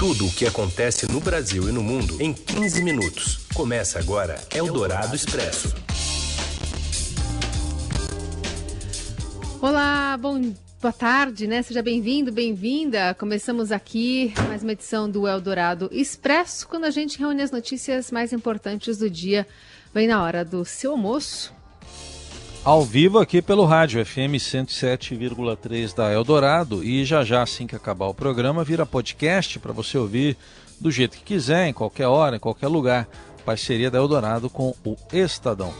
Tudo 0.00 0.28
o 0.28 0.32
que 0.32 0.46
acontece 0.46 1.06
no 1.12 1.20
Brasil 1.20 1.68
e 1.68 1.72
no 1.72 1.82
mundo 1.82 2.16
em 2.22 2.32
15 2.32 2.82
minutos. 2.82 3.46
Começa 3.52 3.98
agora 3.98 4.42
Eldorado 4.50 5.14
Expresso. 5.14 5.74
Olá, 9.60 10.16
bom 10.16 10.54
Boa 10.80 10.90
tarde, 10.90 11.46
né? 11.46 11.60
Seja 11.60 11.82
bem-vindo, 11.82 12.32
bem-vinda. 12.32 13.12
Começamos 13.12 13.70
aqui 13.70 14.32
mais 14.48 14.62
uma 14.62 14.72
edição 14.72 15.06
do 15.10 15.28
Eldorado 15.28 15.90
Expresso, 15.92 16.66
quando 16.66 16.86
a 16.86 16.90
gente 16.90 17.18
reúne 17.18 17.42
as 17.42 17.50
notícias 17.50 18.10
mais 18.10 18.32
importantes 18.32 18.96
do 18.96 19.10
dia, 19.10 19.46
bem 19.92 20.08
na 20.08 20.22
hora 20.22 20.42
do 20.46 20.64
seu 20.64 20.92
almoço. 20.92 21.59
Ao 22.62 22.84
vivo 22.84 23.18
aqui 23.18 23.40
pelo 23.40 23.64
rádio 23.64 24.04
FM 24.04 24.36
107,3 24.36 25.94
da 25.94 26.12
Eldorado 26.12 26.84
e 26.84 27.06
já 27.06 27.24
já 27.24 27.42
assim 27.42 27.66
que 27.66 27.74
acabar 27.74 28.06
o 28.06 28.14
programa 28.14 28.62
vira 28.62 28.84
podcast 28.84 29.58
para 29.58 29.72
você 29.72 29.96
ouvir 29.96 30.36
do 30.78 30.90
jeito 30.90 31.16
que 31.16 31.24
quiser, 31.24 31.68
em 31.68 31.72
qualquer 31.72 32.06
hora, 32.06 32.36
em 32.36 32.38
qualquer 32.38 32.68
lugar. 32.68 33.08
Parceria 33.46 33.90
da 33.90 33.96
Eldorado 33.96 34.50
com 34.50 34.74
o 34.84 34.94
Estadão. 35.10 35.72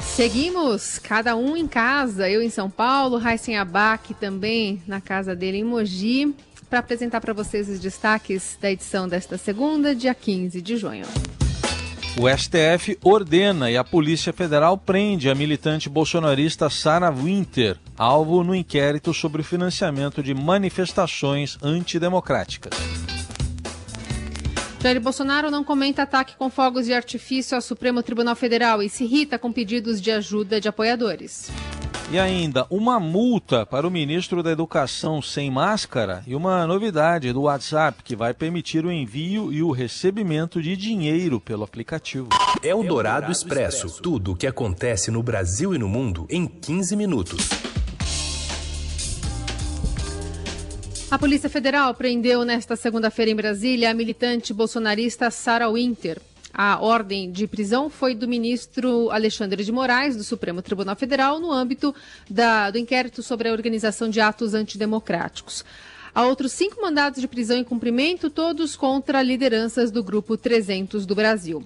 Seguimos, 0.00 0.98
cada 0.98 1.36
um 1.36 1.54
em 1.54 1.66
casa, 1.66 2.30
eu 2.30 2.40
em 2.40 2.48
São 2.48 2.70
Paulo, 2.70 3.18
Raíssen 3.18 3.58
Abac 3.58 4.14
também 4.14 4.82
na 4.86 5.02
casa 5.02 5.36
dele 5.36 5.58
em 5.58 5.64
Mogi, 5.64 6.34
para 6.70 6.78
apresentar 6.78 7.20
para 7.20 7.34
vocês 7.34 7.68
os 7.68 7.78
destaques 7.78 8.56
da 8.58 8.70
edição 8.70 9.06
desta 9.06 9.36
segunda, 9.36 9.94
dia 9.94 10.14
15 10.14 10.62
de 10.62 10.78
junho. 10.78 11.04
O 12.16 12.28
STF 12.28 12.96
ordena 13.02 13.72
e 13.72 13.76
a 13.76 13.82
Polícia 13.82 14.32
Federal 14.32 14.78
prende 14.78 15.28
a 15.28 15.34
militante 15.34 15.88
bolsonarista 15.88 16.70
Sarah 16.70 17.10
Winter, 17.10 17.76
alvo 17.98 18.44
no 18.44 18.54
inquérito 18.54 19.12
sobre 19.12 19.40
o 19.40 19.44
financiamento 19.44 20.22
de 20.22 20.32
manifestações 20.32 21.58
antidemocráticas. 21.60 22.72
Jair 24.80 25.00
Bolsonaro 25.00 25.50
não 25.50 25.64
comenta 25.64 26.02
ataque 26.02 26.36
com 26.36 26.48
fogos 26.48 26.86
de 26.86 26.94
artifício 26.94 27.56
ao 27.56 27.60
Supremo 27.60 28.00
Tribunal 28.00 28.36
Federal 28.36 28.80
e 28.80 28.88
se 28.88 29.02
irrita 29.02 29.36
com 29.36 29.50
pedidos 29.50 30.00
de 30.00 30.12
ajuda 30.12 30.60
de 30.60 30.68
apoiadores. 30.68 31.50
E 32.10 32.18
ainda 32.18 32.66
uma 32.70 33.00
multa 33.00 33.64
para 33.64 33.86
o 33.86 33.90
ministro 33.90 34.42
da 34.42 34.50
Educação 34.50 35.22
sem 35.22 35.50
máscara 35.50 36.22
e 36.26 36.34
uma 36.34 36.66
novidade 36.66 37.32
do 37.32 37.42
WhatsApp 37.42 38.02
que 38.04 38.14
vai 38.14 38.34
permitir 38.34 38.84
o 38.84 38.92
envio 38.92 39.52
e 39.52 39.62
o 39.62 39.70
recebimento 39.70 40.60
de 40.62 40.76
dinheiro 40.76 41.40
pelo 41.40 41.64
aplicativo. 41.64 42.28
É 42.62 42.74
o 42.74 42.82
Dourado 42.82 43.32
Expresso. 43.32 44.02
Tudo 44.02 44.32
o 44.32 44.36
que 44.36 44.46
acontece 44.46 45.10
no 45.10 45.22
Brasil 45.22 45.74
e 45.74 45.78
no 45.78 45.88
mundo 45.88 46.26
em 46.28 46.46
15 46.46 46.94
minutos. 46.94 47.48
A 51.10 51.18
Polícia 51.18 51.48
Federal 51.48 51.94
prendeu 51.94 52.44
nesta 52.44 52.76
segunda-feira 52.76 53.30
em 53.30 53.36
Brasília 53.36 53.90
a 53.90 53.94
militante 53.94 54.52
bolsonarista 54.52 55.30
Sarah 55.30 55.70
Winter. 55.70 56.20
A 56.56 56.78
ordem 56.80 57.32
de 57.32 57.48
prisão 57.48 57.90
foi 57.90 58.14
do 58.14 58.28
ministro 58.28 59.10
Alexandre 59.10 59.64
de 59.64 59.72
Moraes, 59.72 60.16
do 60.16 60.22
Supremo 60.22 60.62
Tribunal 60.62 60.94
Federal, 60.94 61.40
no 61.40 61.50
âmbito 61.50 61.92
da, 62.30 62.70
do 62.70 62.78
inquérito 62.78 63.24
sobre 63.24 63.48
a 63.48 63.52
organização 63.52 64.08
de 64.08 64.20
atos 64.20 64.54
antidemocráticos. 64.54 65.64
Há 66.14 66.24
outros 66.24 66.52
cinco 66.52 66.80
mandados 66.80 67.20
de 67.20 67.26
prisão 67.26 67.56
em 67.56 67.64
cumprimento, 67.64 68.30
todos 68.30 68.76
contra 68.76 69.20
lideranças 69.20 69.90
do 69.90 70.00
Grupo 70.00 70.36
300 70.36 71.04
do 71.04 71.14
Brasil. 71.16 71.64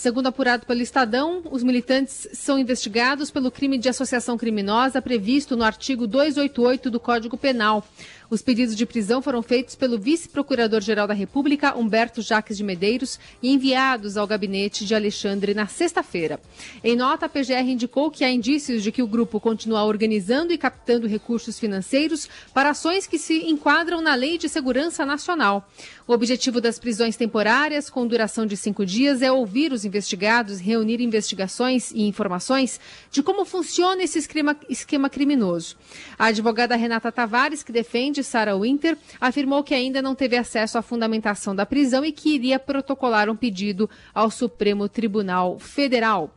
Segundo 0.00 0.28
apurado 0.28 0.64
pelo 0.64 0.80
Estadão, 0.80 1.42
os 1.50 1.62
militantes 1.62 2.26
são 2.32 2.58
investigados 2.58 3.30
pelo 3.30 3.50
crime 3.50 3.76
de 3.76 3.86
associação 3.86 4.38
criminosa 4.38 5.02
previsto 5.02 5.54
no 5.58 5.62
artigo 5.62 6.06
288 6.06 6.90
do 6.90 6.98
Código 6.98 7.36
Penal. 7.36 7.86
Os 8.30 8.40
pedidos 8.40 8.76
de 8.76 8.86
prisão 8.86 9.20
foram 9.20 9.42
feitos 9.42 9.74
pelo 9.74 9.98
vice-procurador-geral 9.98 11.08
da 11.08 11.12
República, 11.12 11.76
Humberto 11.76 12.22
Jaques 12.22 12.56
de 12.56 12.62
Medeiros, 12.62 13.18
e 13.42 13.52
enviados 13.52 14.16
ao 14.16 14.26
gabinete 14.26 14.86
de 14.86 14.94
Alexandre 14.94 15.52
na 15.52 15.66
sexta-feira. 15.66 16.40
Em 16.82 16.94
nota, 16.94 17.26
a 17.26 17.28
PGR 17.28 17.68
indicou 17.68 18.08
que 18.08 18.24
há 18.24 18.30
indícios 18.30 18.84
de 18.84 18.92
que 18.92 19.02
o 19.02 19.06
grupo 19.06 19.40
continua 19.40 19.82
organizando 19.82 20.52
e 20.52 20.58
captando 20.58 21.08
recursos 21.08 21.58
financeiros 21.58 22.28
para 22.54 22.70
ações 22.70 23.04
que 23.04 23.18
se 23.18 23.50
enquadram 23.50 24.00
na 24.00 24.14
Lei 24.14 24.38
de 24.38 24.48
Segurança 24.48 25.04
Nacional. 25.04 25.68
O 26.10 26.12
objetivo 26.12 26.60
das 26.60 26.76
prisões 26.76 27.16
temporárias, 27.16 27.88
com 27.88 28.04
duração 28.04 28.44
de 28.44 28.56
cinco 28.56 28.84
dias, 28.84 29.22
é 29.22 29.30
ouvir 29.30 29.72
os 29.72 29.84
investigados, 29.84 30.58
reunir 30.58 31.00
investigações 31.00 31.92
e 31.92 32.02
informações 32.02 32.80
de 33.12 33.22
como 33.22 33.44
funciona 33.44 34.02
esse 34.02 34.18
esquema, 34.18 34.56
esquema 34.68 35.08
criminoso. 35.08 35.76
A 36.18 36.26
advogada 36.26 36.74
Renata 36.74 37.12
Tavares, 37.12 37.62
que 37.62 37.70
defende 37.70 38.22
de 38.22 38.24
Sarah 38.24 38.56
Winter, 38.56 38.98
afirmou 39.20 39.62
que 39.62 39.72
ainda 39.72 40.02
não 40.02 40.16
teve 40.16 40.36
acesso 40.36 40.76
à 40.76 40.82
fundamentação 40.82 41.54
da 41.54 41.64
prisão 41.64 42.04
e 42.04 42.10
que 42.10 42.34
iria 42.34 42.58
protocolar 42.58 43.30
um 43.30 43.36
pedido 43.36 43.88
ao 44.12 44.32
Supremo 44.32 44.88
Tribunal 44.88 45.60
Federal. 45.60 46.34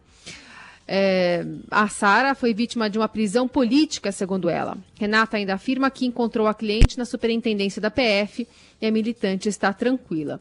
É, 0.87 1.45
a 1.71 1.87
Sara 1.87 2.35
foi 2.35 2.53
vítima 2.53 2.89
de 2.89 2.97
uma 2.97 3.07
prisão 3.07 3.47
política, 3.47 4.11
segundo 4.11 4.49
ela. 4.49 4.77
Renata 4.99 5.37
ainda 5.37 5.53
afirma 5.53 5.89
que 5.89 6.05
encontrou 6.05 6.47
a 6.47 6.53
cliente 6.53 6.97
na 6.97 7.05
superintendência 7.05 7.81
da 7.81 7.89
PF 7.89 8.47
e 8.81 8.85
a 8.85 8.91
militante 8.91 9.47
está 9.47 9.71
tranquila. 9.71 10.39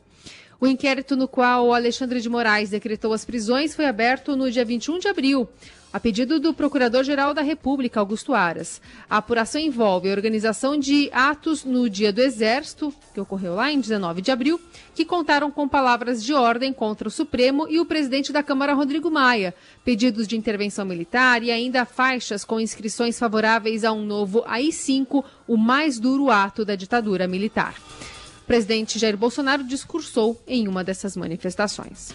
O 0.62 0.66
inquérito 0.68 1.16
no 1.16 1.26
qual 1.26 1.74
Alexandre 1.74 2.20
de 2.20 2.28
Moraes 2.28 2.70
decretou 2.70 3.12
as 3.12 3.24
prisões 3.24 3.74
foi 3.74 3.84
aberto 3.84 4.36
no 4.36 4.48
dia 4.48 4.64
21 4.64 5.00
de 5.00 5.08
abril 5.08 5.48
a 5.92 5.98
pedido 5.98 6.38
do 6.38 6.54
Procurador-Geral 6.54 7.34
da 7.34 7.42
República, 7.42 7.98
Augusto 7.98 8.32
Aras. 8.32 8.80
A 9.10 9.16
apuração 9.16 9.60
envolve 9.60 10.08
a 10.08 10.12
organização 10.12 10.78
de 10.78 11.10
atos 11.12 11.64
no 11.64 11.90
Dia 11.90 12.12
do 12.12 12.20
Exército, 12.20 12.94
que 13.12 13.20
ocorreu 13.20 13.56
lá 13.56 13.72
em 13.72 13.80
19 13.80 14.22
de 14.22 14.30
abril, 14.30 14.60
que 14.94 15.04
contaram 15.04 15.50
com 15.50 15.68
palavras 15.68 16.22
de 16.22 16.32
ordem 16.32 16.72
contra 16.72 17.08
o 17.08 17.10
Supremo 17.10 17.66
e 17.68 17.80
o 17.80 17.84
presidente 17.84 18.32
da 18.32 18.42
Câmara, 18.42 18.72
Rodrigo 18.72 19.10
Maia, 19.10 19.52
pedidos 19.84 20.28
de 20.28 20.36
intervenção 20.36 20.84
militar 20.84 21.42
e 21.42 21.50
ainda 21.50 21.84
faixas 21.84 22.44
com 22.44 22.60
inscrições 22.60 23.18
favoráveis 23.18 23.82
a 23.82 23.92
um 23.92 24.06
novo 24.06 24.44
AI-5, 24.46 25.24
o 25.48 25.56
mais 25.56 25.98
duro 25.98 26.30
ato 26.30 26.64
da 26.64 26.76
ditadura 26.76 27.26
militar. 27.26 27.74
O 28.42 28.44
presidente 28.44 28.98
Jair 28.98 29.16
Bolsonaro 29.16 29.62
discursou 29.62 30.42
em 30.48 30.66
uma 30.66 30.82
dessas 30.82 31.16
manifestações. 31.16 32.12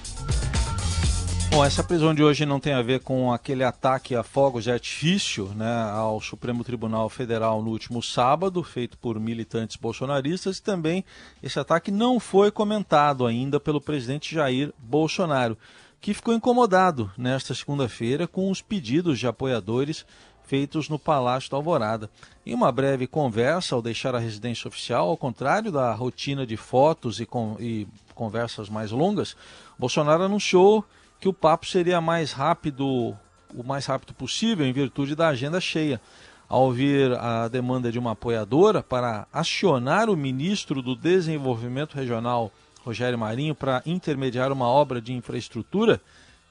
Bom, 1.49 1.63
essa 1.63 1.81
prisão 1.81 2.13
de 2.13 2.21
hoje 2.21 2.45
não 2.45 2.59
tem 2.59 2.73
a 2.73 2.81
ver 2.81 2.99
com 2.99 3.31
aquele 3.31 3.63
ataque 3.63 4.13
a 4.13 4.21
fogos 4.21 4.65
de 4.65 4.71
artifício 4.71 5.45
né, 5.55 5.89
ao 5.89 6.19
Supremo 6.19 6.65
Tribunal 6.65 7.09
Federal 7.09 7.63
no 7.63 7.71
último 7.71 8.03
sábado, 8.03 8.61
feito 8.61 8.97
por 8.97 9.17
militantes 9.17 9.77
bolsonaristas, 9.77 10.57
e 10.57 10.61
também 10.61 11.05
esse 11.41 11.57
ataque 11.57 11.91
não 11.91 12.19
foi 12.19 12.51
comentado 12.51 13.25
ainda 13.25 13.57
pelo 13.57 13.79
presidente 13.79 14.35
Jair 14.35 14.73
Bolsonaro, 14.77 15.57
que 16.01 16.13
ficou 16.13 16.33
incomodado 16.33 17.09
nesta 17.17 17.55
segunda-feira 17.55 18.27
com 18.27 18.51
os 18.51 18.61
pedidos 18.61 19.17
de 19.17 19.27
apoiadores 19.27 20.05
feitos 20.47 20.87
no 20.87 20.97
Palácio 20.97 21.51
da 21.51 21.57
Alvorada. 21.57 22.09
Em 22.45 22.53
uma 22.53 22.71
breve 22.71 23.05
conversa, 23.05 23.75
ao 23.75 23.81
deixar 23.81 24.15
a 24.15 24.19
residência 24.19 24.67
oficial, 24.67 25.09
ao 25.09 25.17
contrário 25.17 25.71
da 25.71 25.93
rotina 25.93 26.47
de 26.47 26.55
fotos 26.55 27.19
e, 27.19 27.27
e 27.59 27.87
conversas 28.15 28.69
mais 28.69 28.91
longas, 28.91 29.35
Bolsonaro 29.77 30.23
anunciou 30.23 30.83
que 31.19 31.27
o 31.27 31.33
papo 31.33 31.65
seria 31.65 31.99
mais 31.99 32.31
rápido, 32.31 33.13
o 33.53 33.63
mais 33.63 33.85
rápido 33.85 34.13
possível, 34.13 34.65
em 34.65 34.71
virtude 34.71 35.15
da 35.15 35.27
agenda 35.27 35.59
cheia. 35.59 35.99
Ao 36.47 36.63
ouvir 36.63 37.11
a 37.19 37.49
demanda 37.49 37.91
de 37.91 37.99
uma 37.99 38.11
apoiadora 38.11 38.81
para 38.81 39.27
acionar 39.33 40.09
o 40.09 40.15
ministro 40.15 40.81
do 40.81 40.95
Desenvolvimento 40.95 41.95
Regional, 41.95 42.53
Rogério 42.85 43.19
Marinho, 43.19 43.53
para 43.53 43.83
intermediar 43.85 44.49
uma 44.49 44.67
obra 44.67 45.01
de 45.01 45.11
infraestrutura, 45.11 45.99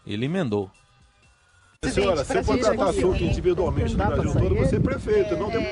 ele 0.06 0.26
emendou. 0.26 0.70
Senhora, 1.84 2.25
se 2.25 2.37
eu 2.37 2.44
for 2.44 2.59
tratar 2.59 2.91
assunto 2.91 3.22
individualmente 3.22 3.94
no 3.94 4.06
Brasil 4.06 4.32
todo, 4.32 4.54
você 4.54 4.76
é 4.76 4.81
prefeito, 4.81 5.37
não 5.37 5.50
tem 5.50 5.66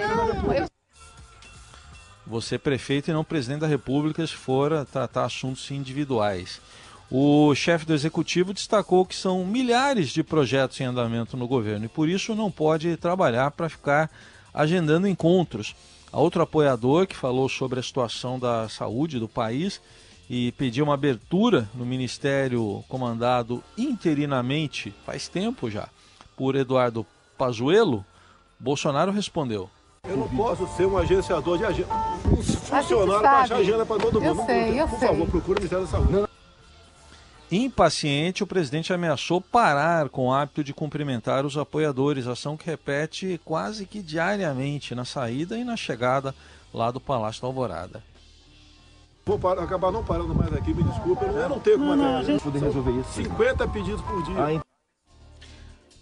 Você 2.26 2.54
é 2.54 2.58
prefeito 2.58 3.10
e 3.10 3.14
não 3.14 3.24
presidente 3.24 3.60
da 3.60 3.66
República 3.66 4.26
se 4.26 4.34
for 4.34 4.84
tratar 4.86 5.24
assuntos 5.24 5.70
individuais. 5.70 6.60
O 7.10 7.54
chefe 7.54 7.84
do 7.84 7.94
executivo 7.94 8.52
destacou 8.52 9.04
que 9.04 9.14
são 9.14 9.44
milhares 9.44 10.08
de 10.08 10.22
projetos 10.22 10.80
em 10.80 10.84
andamento 10.84 11.36
no 11.36 11.46
governo 11.46 11.84
e 11.84 11.88
por 11.88 12.08
isso 12.08 12.34
não 12.34 12.50
pode 12.50 12.96
trabalhar 12.96 13.50
para 13.50 13.68
ficar 13.68 14.10
agendando 14.52 15.06
encontros. 15.06 15.74
A 16.12 16.18
outro 16.18 16.42
apoiador 16.42 17.06
que 17.06 17.16
falou 17.16 17.48
sobre 17.48 17.80
a 17.80 17.82
situação 17.82 18.38
da 18.38 18.68
saúde 18.68 19.18
do 19.18 19.28
país 19.28 19.80
e 20.28 20.52
pediu 20.52 20.84
uma 20.84 20.94
abertura 20.94 21.68
no 21.74 21.84
ministério 21.84 22.84
comandado 22.88 23.62
interinamente, 23.76 24.94
faz 25.04 25.28
tempo 25.28 25.70
já, 25.70 25.88
por 26.36 26.54
Eduardo 26.54 27.06
Pazuello, 27.36 28.04
Bolsonaro 28.58 29.12
respondeu. 29.12 29.68
Eu 30.08 30.16
não 30.16 30.28
posso 30.28 30.66
ser 30.76 30.86
um 30.86 30.98
agenciador 30.98 31.58
de 31.58 31.64
agenda. 31.64 31.88
Os 32.36 32.54
funcionários 32.54 33.22
baixar 33.22 33.56
agenda 33.56 33.86
para 33.86 34.00
todo 34.00 34.20
mundo. 34.20 34.40
Eu 34.40 34.46
sei, 34.46 34.80
eu 34.80 34.88
por 34.88 34.98
sei. 34.98 35.08
favor, 35.08 35.28
procure 35.28 35.52
o 35.52 35.60
Ministério 35.60 35.84
da 35.84 35.90
Saúde. 35.90 36.28
Impaciente, 37.50 38.42
o 38.42 38.46
presidente 38.46 38.92
ameaçou 38.92 39.40
parar 39.40 40.08
com 40.08 40.28
o 40.28 40.32
hábito 40.32 40.64
de 40.64 40.74
cumprimentar 40.74 41.46
os 41.46 41.56
apoiadores, 41.56 42.26
ação 42.26 42.56
que 42.56 42.66
repete 42.66 43.40
quase 43.44 43.86
que 43.86 44.02
diariamente 44.02 44.94
na 44.94 45.04
saída 45.04 45.56
e 45.56 45.64
na 45.64 45.76
chegada 45.76 46.34
lá 46.72 46.90
do 46.90 47.00
Palácio 47.00 47.42
da 47.42 47.48
Alvorada. 47.48 48.02
For 49.24 49.38
parar, 49.38 49.62
acabar 49.62 49.90
não 49.90 50.04
parando 50.04 50.34
mais 50.34 50.52
aqui, 50.52 50.74
me 50.74 50.82
desculpa, 50.82 51.24
eu 51.24 51.48
não 51.48 51.58
tenho 51.58 51.78
como 51.78 51.96
não, 51.96 52.18
a 52.18 52.22
gente 52.22 52.42
poder 52.42 52.60
resolver 52.60 52.92
isso. 53.00 53.12
50 53.12 53.68
pedidos 53.68 54.02
por 54.02 54.22
dia. 54.22 54.34
Ah, 54.38 54.64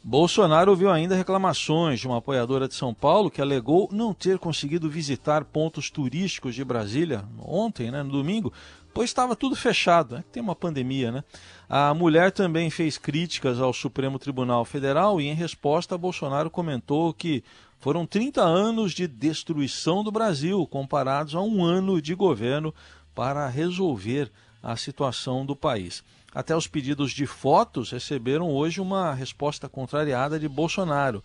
Bolsonaro 0.04 0.72
ouviu 0.72 0.90
ainda 0.90 1.14
reclamações 1.14 2.00
de 2.00 2.08
uma 2.08 2.18
apoiadora 2.18 2.66
de 2.66 2.74
São 2.74 2.92
Paulo 2.92 3.30
que 3.30 3.40
alegou 3.40 3.88
não 3.92 4.12
ter 4.12 4.36
conseguido 4.36 4.90
visitar 4.90 5.44
pontos 5.44 5.90
turísticos 5.90 6.56
de 6.56 6.64
Brasília 6.64 7.24
ontem, 7.38 7.88
né, 7.88 8.02
no 8.02 8.10
domingo, 8.10 8.52
pois 8.92 9.10
estava 9.10 9.36
tudo 9.36 9.54
fechado. 9.54 10.16
Né? 10.16 10.24
Tem 10.32 10.42
uma 10.42 10.56
pandemia, 10.56 11.12
né? 11.12 11.24
A 11.68 11.94
mulher 11.94 12.32
também 12.32 12.68
fez 12.68 12.98
críticas 12.98 13.60
ao 13.60 13.72
Supremo 13.72 14.18
Tribunal 14.18 14.64
Federal 14.64 15.20
e, 15.20 15.28
em 15.28 15.34
resposta, 15.34 15.96
Bolsonaro 15.96 16.50
comentou 16.50 17.14
que 17.14 17.44
foram 17.78 18.04
30 18.04 18.42
anos 18.42 18.92
de 18.92 19.06
destruição 19.06 20.02
do 20.02 20.10
Brasil 20.10 20.66
comparados 20.66 21.36
a 21.36 21.40
um 21.40 21.64
ano 21.64 22.02
de 22.02 22.14
governo 22.14 22.74
para 23.14 23.48
resolver 23.48 24.30
a 24.62 24.76
situação 24.76 25.44
do 25.44 25.56
país. 25.56 26.04
Até 26.34 26.56
os 26.56 26.66
pedidos 26.66 27.12
de 27.12 27.26
fotos 27.26 27.90
receberam 27.90 28.50
hoje 28.50 28.80
uma 28.80 29.12
resposta 29.12 29.68
contrariada 29.68 30.38
de 30.38 30.48
Bolsonaro. 30.48 31.22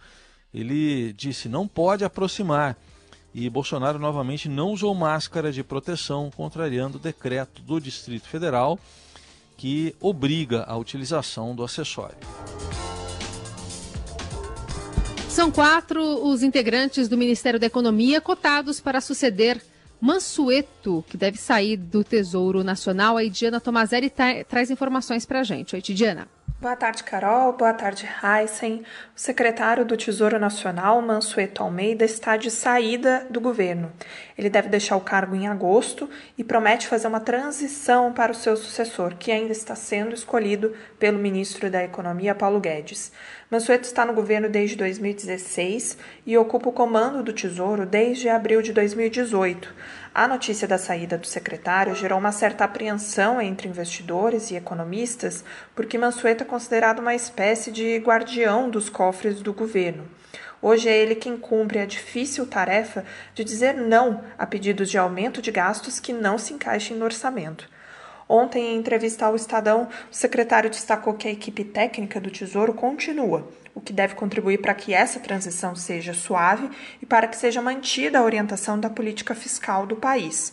Ele 0.53 1.13
disse 1.13 1.47
não 1.47 1.67
pode 1.67 2.03
aproximar. 2.03 2.77
E 3.33 3.49
Bolsonaro 3.49 3.99
novamente 3.99 4.49
não 4.49 4.71
usou 4.71 4.93
máscara 4.95 5.51
de 5.51 5.63
proteção, 5.63 6.31
contrariando 6.35 6.97
o 6.97 7.01
decreto 7.01 7.61
do 7.61 7.79
Distrito 7.79 8.27
Federal 8.27 8.79
que 9.55 9.95
obriga 9.99 10.63
a 10.67 10.75
utilização 10.77 11.55
do 11.55 11.63
acessório. 11.63 12.17
São 15.29 15.51
quatro 15.51 16.01
os 16.25 16.41
integrantes 16.41 17.07
do 17.07 17.17
Ministério 17.17 17.59
da 17.59 17.67
Economia 17.67 18.19
cotados 18.19 18.79
para 18.79 18.99
suceder 18.99 19.61
Mansueto, 19.99 21.03
que 21.07 21.17
deve 21.17 21.37
sair 21.37 21.77
do 21.77 22.03
Tesouro 22.03 22.63
Nacional. 22.63 23.17
A 23.17 23.23
Idiana 23.23 23.59
Tomazelli 23.59 24.09
tra 24.09 24.43
traz 24.43 24.69
informações 24.69 25.25
para 25.25 25.39
a 25.39 25.43
gente. 25.43 25.75
Oi, 25.75 25.81
Idiana. 25.87 26.27
Boa 26.59 26.75
tarde, 26.75 27.03
Carol. 27.03 27.53
Boa 27.53 27.71
tarde, 27.71 28.09
Heisen. 28.23 28.83
O 29.15 29.19
secretário 29.19 29.85
do 29.85 29.95
Tesouro 29.95 30.39
Nacional, 30.39 30.99
Mansueto 31.03 31.61
Almeida, 31.61 32.03
está 32.03 32.35
de 32.35 32.49
saída 32.49 33.27
do 33.29 33.39
governo. 33.39 33.91
Ele 34.35 34.49
deve 34.49 34.67
deixar 34.67 34.95
o 34.95 35.01
cargo 35.01 35.35
em 35.35 35.47
agosto 35.47 36.09
e 36.35 36.43
promete 36.43 36.87
fazer 36.87 37.07
uma 37.07 37.19
transição 37.19 38.11
para 38.11 38.31
o 38.31 38.35
seu 38.35 38.57
sucessor, 38.57 39.15
que 39.17 39.31
ainda 39.31 39.51
está 39.51 39.75
sendo 39.75 40.15
escolhido 40.15 40.73
pelo 40.97 41.19
ministro 41.19 41.69
da 41.69 41.83
Economia, 41.83 42.33
Paulo 42.33 42.59
Guedes. 42.59 43.11
Mansueto 43.51 43.85
está 43.85 44.03
no 44.03 44.13
governo 44.13 44.49
desde 44.49 44.75
2016 44.75 45.97
e 46.25 46.37
ocupa 46.37 46.69
o 46.69 46.73
comando 46.73 47.21
do 47.21 47.33
Tesouro 47.33 47.85
desde 47.85 48.29
abril 48.29 48.63
de 48.63 48.73
2018. 48.73 49.73
A 50.17 50.27
notícia 50.27 50.67
da 50.67 50.79
saída 50.79 51.15
do 51.15 51.27
secretário 51.27 51.93
gerou 51.93 52.17
uma 52.17 52.31
certa 52.31 52.63
apreensão 52.63 53.39
entre 53.39 53.67
investidores 53.67 54.49
e 54.49 54.55
economistas, 54.55 55.45
porque 55.75 55.95
Mansueto 55.95 56.41
é 56.41 56.47
considerado 56.47 56.97
uma 56.97 57.13
espécie 57.13 57.71
de 57.71 57.97
guardião 57.97 58.67
dos 58.67 58.89
cofres 58.89 59.43
do 59.43 59.53
governo. 59.53 60.09
Hoje 60.59 60.89
é 60.89 60.97
ele 60.97 61.13
quem 61.13 61.37
cumpre 61.37 61.77
a 61.77 61.85
difícil 61.85 62.47
tarefa 62.47 63.05
de 63.35 63.43
dizer 63.43 63.75
não 63.75 64.23
a 64.39 64.47
pedidos 64.47 64.89
de 64.89 64.97
aumento 64.97 65.39
de 65.39 65.51
gastos 65.51 65.99
que 65.99 66.11
não 66.11 66.39
se 66.39 66.51
encaixem 66.51 66.97
no 66.97 67.05
orçamento. 67.05 67.69
Ontem, 68.27 68.73
em 68.73 68.79
entrevista 68.79 69.27
ao 69.27 69.35
Estadão, 69.35 69.87
o 70.11 70.15
secretário 70.15 70.71
destacou 70.71 71.13
que 71.13 71.27
a 71.27 71.31
equipe 71.31 71.63
técnica 71.63 72.19
do 72.19 72.31
Tesouro 72.31 72.73
continua, 72.73 73.47
o 73.77 73.81
que 73.81 73.93
deve 73.93 74.15
contribuir 74.15 74.57
para 74.57 74.73
que 74.73 74.91
essa 74.91 75.19
transição 75.19 75.75
seja 75.75 76.11
suave 76.11 76.67
e 76.99 77.05
para 77.05 77.27
que 77.27 77.37
seja 77.37 77.61
mantida 77.61 78.17
a 78.17 78.23
orientação 78.23 78.79
da 78.79 78.89
política 78.89 79.35
fiscal 79.35 79.85
do 79.85 79.95
país. 79.95 80.51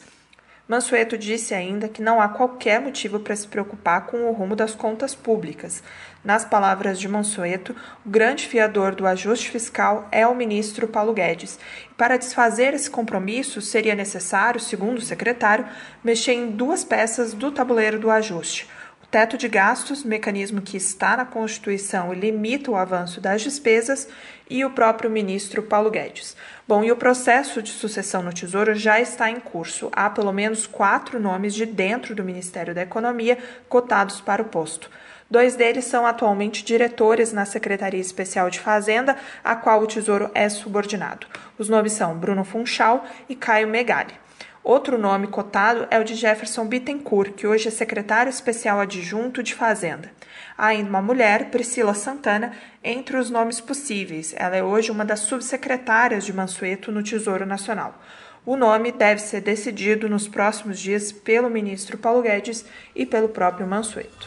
Mansueto 0.68 1.16
disse 1.16 1.54
ainda 1.54 1.88
que 1.88 2.02
não 2.02 2.20
há 2.20 2.28
qualquer 2.28 2.80
motivo 2.82 3.18
para 3.18 3.34
se 3.34 3.48
preocupar 3.48 4.06
com 4.06 4.28
o 4.28 4.32
rumo 4.32 4.54
das 4.54 4.74
contas 4.74 5.14
públicas. 5.14 5.82
Nas 6.22 6.44
palavras 6.44 6.98
de 6.98 7.08
Mansueto, 7.08 7.74
o 8.04 8.10
grande 8.10 8.46
fiador 8.46 8.94
do 8.94 9.06
ajuste 9.06 9.50
fiscal 9.50 10.06
é 10.12 10.26
o 10.26 10.34
ministro 10.34 10.86
Paulo 10.86 11.14
Guedes. 11.14 11.58
Para 11.96 12.18
desfazer 12.18 12.74
esse 12.74 12.90
compromisso, 12.90 13.62
seria 13.62 13.94
necessário, 13.94 14.60
segundo 14.60 14.98
o 14.98 15.02
secretário, 15.02 15.66
mexer 16.02 16.32
em 16.32 16.50
duas 16.50 16.84
peças 16.84 17.32
do 17.32 17.50
tabuleiro 17.50 17.98
do 17.98 18.10
ajuste 18.10 18.68
teto 19.14 19.38
de 19.38 19.46
gastos, 19.46 20.02
mecanismo 20.02 20.60
que 20.60 20.76
está 20.76 21.16
na 21.16 21.24
Constituição 21.24 22.12
e 22.12 22.18
limita 22.18 22.72
o 22.72 22.74
avanço 22.74 23.20
das 23.20 23.42
despesas, 23.42 24.08
e 24.50 24.64
o 24.64 24.70
próprio 24.70 25.08
ministro 25.08 25.62
Paulo 25.62 25.88
Guedes. 25.88 26.36
Bom, 26.66 26.82
e 26.82 26.90
o 26.90 26.96
processo 26.96 27.62
de 27.62 27.70
sucessão 27.70 28.24
no 28.24 28.32
Tesouro 28.32 28.74
já 28.74 29.00
está 29.00 29.30
em 29.30 29.38
curso. 29.38 29.88
Há 29.92 30.10
pelo 30.10 30.32
menos 30.32 30.66
quatro 30.66 31.20
nomes 31.20 31.54
de 31.54 31.64
dentro 31.64 32.12
do 32.12 32.24
Ministério 32.24 32.74
da 32.74 32.82
Economia 32.82 33.38
cotados 33.68 34.20
para 34.20 34.42
o 34.42 34.46
posto. 34.46 34.90
Dois 35.30 35.54
deles 35.54 35.84
são 35.84 36.04
atualmente 36.04 36.64
diretores 36.64 37.32
na 37.32 37.44
Secretaria 37.44 38.00
Especial 38.00 38.50
de 38.50 38.58
Fazenda, 38.58 39.16
a 39.44 39.54
qual 39.54 39.80
o 39.80 39.86
Tesouro 39.86 40.28
é 40.34 40.48
subordinado. 40.48 41.28
Os 41.56 41.68
nomes 41.68 41.92
são 41.92 42.18
Bruno 42.18 42.42
Funchal 42.42 43.06
e 43.28 43.36
Caio 43.36 43.68
Megali. 43.68 44.23
Outro 44.64 44.96
nome 44.96 45.26
cotado 45.26 45.86
é 45.90 46.00
o 46.00 46.04
de 46.04 46.14
Jefferson 46.14 46.66
Bittencourt, 46.66 47.34
que 47.34 47.46
hoje 47.46 47.68
é 47.68 47.70
secretário 47.70 48.30
especial 48.30 48.80
adjunto 48.80 49.42
de 49.42 49.54
Fazenda. 49.54 50.10
Há 50.56 50.68
ainda 50.68 50.88
uma 50.88 51.02
mulher, 51.02 51.50
Priscila 51.50 51.92
Santana, 51.92 52.54
entre 52.82 53.18
os 53.18 53.28
nomes 53.28 53.60
possíveis. 53.60 54.34
Ela 54.34 54.56
é 54.56 54.62
hoje 54.62 54.90
uma 54.90 55.04
das 55.04 55.20
subsecretárias 55.20 56.24
de 56.24 56.32
Mansueto 56.32 56.90
no 56.90 57.02
Tesouro 57.02 57.44
Nacional. 57.44 58.02
O 58.46 58.56
nome 58.56 58.90
deve 58.90 59.20
ser 59.20 59.42
decidido 59.42 60.08
nos 60.08 60.26
próximos 60.26 60.80
dias 60.80 61.12
pelo 61.12 61.50
ministro 61.50 61.98
Paulo 61.98 62.22
Guedes 62.22 62.64
e 62.96 63.04
pelo 63.04 63.28
próprio 63.28 63.66
Mansueto. 63.66 64.26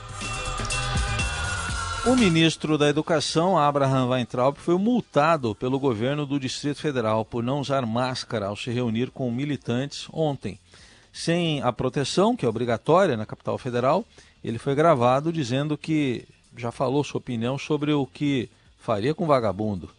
O 2.07 2.15
ministro 2.15 2.77
da 2.77 2.87
Educação, 2.87 3.57
Abraham 3.57 4.07
Weintraub, 4.07 4.57
foi 4.57 4.77
multado 4.77 5.53
pelo 5.53 5.77
governo 5.77 6.25
do 6.25 6.39
Distrito 6.39 6.79
Federal 6.79 7.25
por 7.25 7.43
não 7.43 7.59
usar 7.59 7.85
máscara 7.85 8.45
ao 8.45 8.55
se 8.55 8.71
reunir 8.71 9.11
com 9.11 9.29
militantes 9.29 10.07
ontem. 10.13 10.57
Sem 11.11 11.61
a 11.61 11.73
proteção, 11.73 12.33
que 12.33 12.45
é 12.45 12.49
obrigatória 12.49 13.17
na 13.17 13.25
capital 13.25 13.57
federal, 13.57 14.05
ele 14.41 14.57
foi 14.57 14.73
gravado 14.73 15.33
dizendo 15.33 15.77
que 15.77 16.25
já 16.55 16.71
falou 16.71 17.03
sua 17.03 17.17
opinião 17.19 17.57
sobre 17.57 17.91
o 17.91 18.05
que 18.05 18.49
faria 18.79 19.13
com 19.13 19.27
vagabundo. 19.27 19.89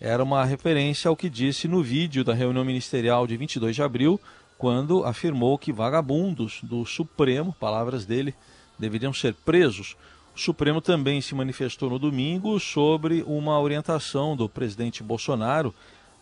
Era 0.00 0.22
uma 0.22 0.46
referência 0.46 1.10
ao 1.10 1.16
que 1.16 1.28
disse 1.28 1.68
no 1.68 1.82
vídeo 1.82 2.24
da 2.24 2.32
reunião 2.32 2.64
ministerial 2.64 3.26
de 3.26 3.36
22 3.36 3.76
de 3.76 3.82
abril, 3.82 4.18
quando 4.56 5.04
afirmou 5.04 5.58
que 5.58 5.70
vagabundos 5.70 6.60
do 6.62 6.86
Supremo, 6.86 7.54
palavras 7.60 8.06
dele, 8.06 8.34
deveriam 8.78 9.12
ser 9.12 9.34
presos. 9.34 9.96
O 10.34 10.40
Supremo 10.40 10.80
também 10.80 11.20
se 11.20 11.34
manifestou 11.34 11.90
no 11.90 11.98
domingo 11.98 12.58
sobre 12.58 13.22
uma 13.26 13.60
orientação 13.60 14.34
do 14.34 14.48
presidente 14.48 15.02
Bolsonaro 15.02 15.74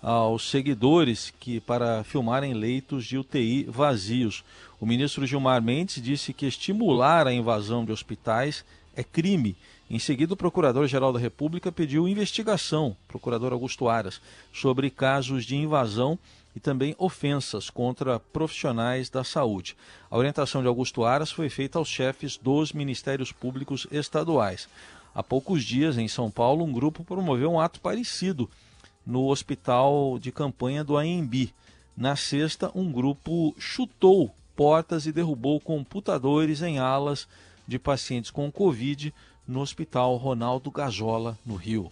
aos 0.02 0.50
seguidores 0.50 1.32
que 1.38 1.60
para 1.60 2.02
filmarem 2.02 2.52
leitos 2.52 3.04
de 3.04 3.16
UTI 3.16 3.64
vazios. 3.68 4.44
O 4.80 4.86
ministro 4.86 5.24
Gilmar 5.26 5.62
Mendes 5.62 6.02
disse 6.02 6.32
que 6.32 6.46
estimular 6.46 7.28
a 7.28 7.32
invasão 7.32 7.84
de 7.84 7.92
hospitais 7.92 8.64
é 8.96 9.04
crime. 9.04 9.56
Em 9.90 9.98
seguida, 9.98 10.34
o 10.34 10.36
Procurador-Geral 10.36 11.12
da 11.12 11.18
República 11.18 11.72
pediu 11.72 12.06
investigação, 12.06 12.96
Procurador 13.08 13.52
Augusto 13.52 13.88
Aras, 13.88 14.20
sobre 14.52 14.88
casos 14.88 15.44
de 15.44 15.56
invasão 15.56 16.16
e 16.54 16.60
também 16.60 16.94
ofensas 16.96 17.68
contra 17.68 18.20
profissionais 18.20 19.10
da 19.10 19.24
saúde. 19.24 19.76
A 20.08 20.16
orientação 20.16 20.62
de 20.62 20.68
Augusto 20.68 21.04
Aras 21.04 21.32
foi 21.32 21.48
feita 21.48 21.76
aos 21.76 21.88
chefes 21.88 22.36
dos 22.36 22.72
ministérios 22.72 23.32
públicos 23.32 23.84
estaduais. 23.90 24.68
Há 25.12 25.24
poucos 25.24 25.64
dias, 25.64 25.98
em 25.98 26.06
São 26.06 26.30
Paulo, 26.30 26.64
um 26.64 26.72
grupo 26.72 27.02
promoveu 27.02 27.50
um 27.50 27.58
ato 27.58 27.80
parecido 27.80 28.48
no 29.04 29.26
hospital 29.26 30.20
de 30.20 30.30
campanha 30.30 30.84
do 30.84 30.96
AMB. 30.96 31.52
Na 31.96 32.14
sexta, 32.14 32.70
um 32.76 32.92
grupo 32.92 33.56
chutou 33.58 34.32
portas 34.54 35.04
e 35.06 35.10
derrubou 35.10 35.58
computadores 35.58 36.62
em 36.62 36.78
alas 36.78 37.26
de 37.66 37.76
pacientes 37.76 38.30
com 38.30 38.50
Covid 38.52 39.12
no 39.50 39.60
Hospital 39.60 40.16
Ronaldo 40.16 40.70
Gazola, 40.70 41.36
no 41.44 41.56
Rio. 41.56 41.90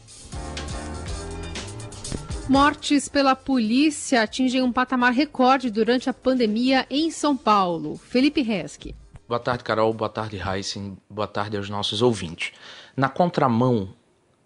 Mortes 2.48 3.08
pela 3.08 3.34
polícia 3.34 4.22
atingem 4.22 4.62
um 4.62 4.72
patamar 4.72 5.12
recorde 5.12 5.68
durante 5.68 6.08
a 6.08 6.14
pandemia 6.14 6.86
em 6.88 7.10
São 7.10 7.36
Paulo. 7.36 7.98
Felipe 7.98 8.42
Resque. 8.42 8.94
Boa 9.26 9.40
tarde, 9.40 9.64
Carol. 9.64 9.92
Boa 9.92 10.08
tarde, 10.08 10.38
Heisen. 10.38 10.96
Boa 11.10 11.26
tarde 11.26 11.56
aos 11.56 11.68
nossos 11.68 12.00
ouvintes. 12.00 12.52
Na 12.96 13.08
contramão 13.08 13.92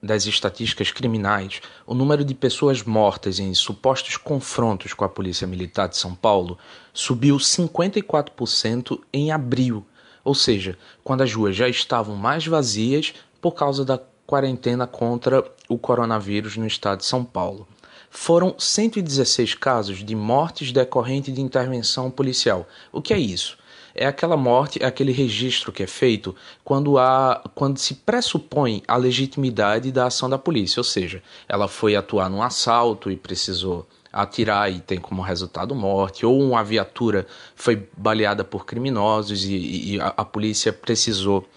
das 0.03 0.27
estatísticas 0.27 0.91
criminais, 0.91 1.61
o 1.87 1.95
número 1.95 2.25
de 2.25 2.35
pessoas 2.35 2.83
mortas 2.83 3.39
em 3.39 3.55
supostos 3.55 4.17
confrontos 4.17 4.95
com 4.95 5.05
a 5.05 5.09
Polícia 5.09 5.47
Militar 5.47 5.89
de 5.89 5.97
São 5.97 6.15
Paulo 6.15 6.59
subiu 6.93 7.37
54% 7.37 8.99
em 9.13 9.31
abril, 9.31 9.87
ou 10.25 10.35
seja, 10.35 10.79
quando 11.03 11.23
as 11.23 11.33
ruas 11.33 11.57
já 11.57 11.69
estavam 11.69 12.17
mais 12.17 12.47
vazias 12.47 13.15
por 13.41 13.53
causa 13.53 13.85
da 13.85 14.01
quarentena 14.27 14.87
contra 14.87 15.45
o 15.69 15.77
coronavírus 15.77 16.57
no 16.57 16.67
estado 16.67 16.99
de 16.99 17.07
São 17.07 17.25
Paulo 17.25 17.67
foram 18.15 18.55
116 18.59 19.55
casos 19.55 20.05
de 20.05 20.15
mortes 20.15 20.71
decorrentes 20.71 21.35
de 21.35 21.41
intervenção 21.41 22.11
policial. 22.11 22.69
O 22.93 23.01
que 23.01 23.15
é 23.15 23.19
isso? 23.19 23.57
é 23.95 24.07
aquela 24.07 24.37
morte, 24.37 24.83
é 24.83 24.87
aquele 24.87 25.13
registro 25.13 25.73
que 25.73 25.83
é 25.83 25.87
feito 25.87 26.35
quando, 26.65 26.99
há, 26.99 27.43
quando 27.55 27.79
se 27.79 27.95
pressupõe 27.95 28.83
a 28.89 28.97
legitimidade 28.97 29.93
da 29.93 30.07
ação 30.07 30.29
da 30.29 30.39
polícia, 30.39 30.81
ou 30.81 30.85
seja, 30.85 31.23
ela 31.49 31.69
foi 31.69 31.95
atuar 31.95 32.31
num 32.31 32.43
assalto 32.43 33.11
e 33.11 33.17
precisou 33.17 33.87
atirar 34.13 34.71
e 34.71 34.81
tem 34.81 34.99
como 34.99 35.23
resultado 35.23 35.75
morte, 35.75 36.27
ou 36.27 36.41
uma 36.41 36.63
viatura 36.63 37.27
foi 37.55 37.89
baleada 37.97 38.45
por 38.45 38.67
criminosos 38.67 39.45
e, 39.45 39.95
e 39.95 40.01
a, 40.01 40.13
a 40.17 40.25
polícia 40.25 40.73
precisou 40.73 41.49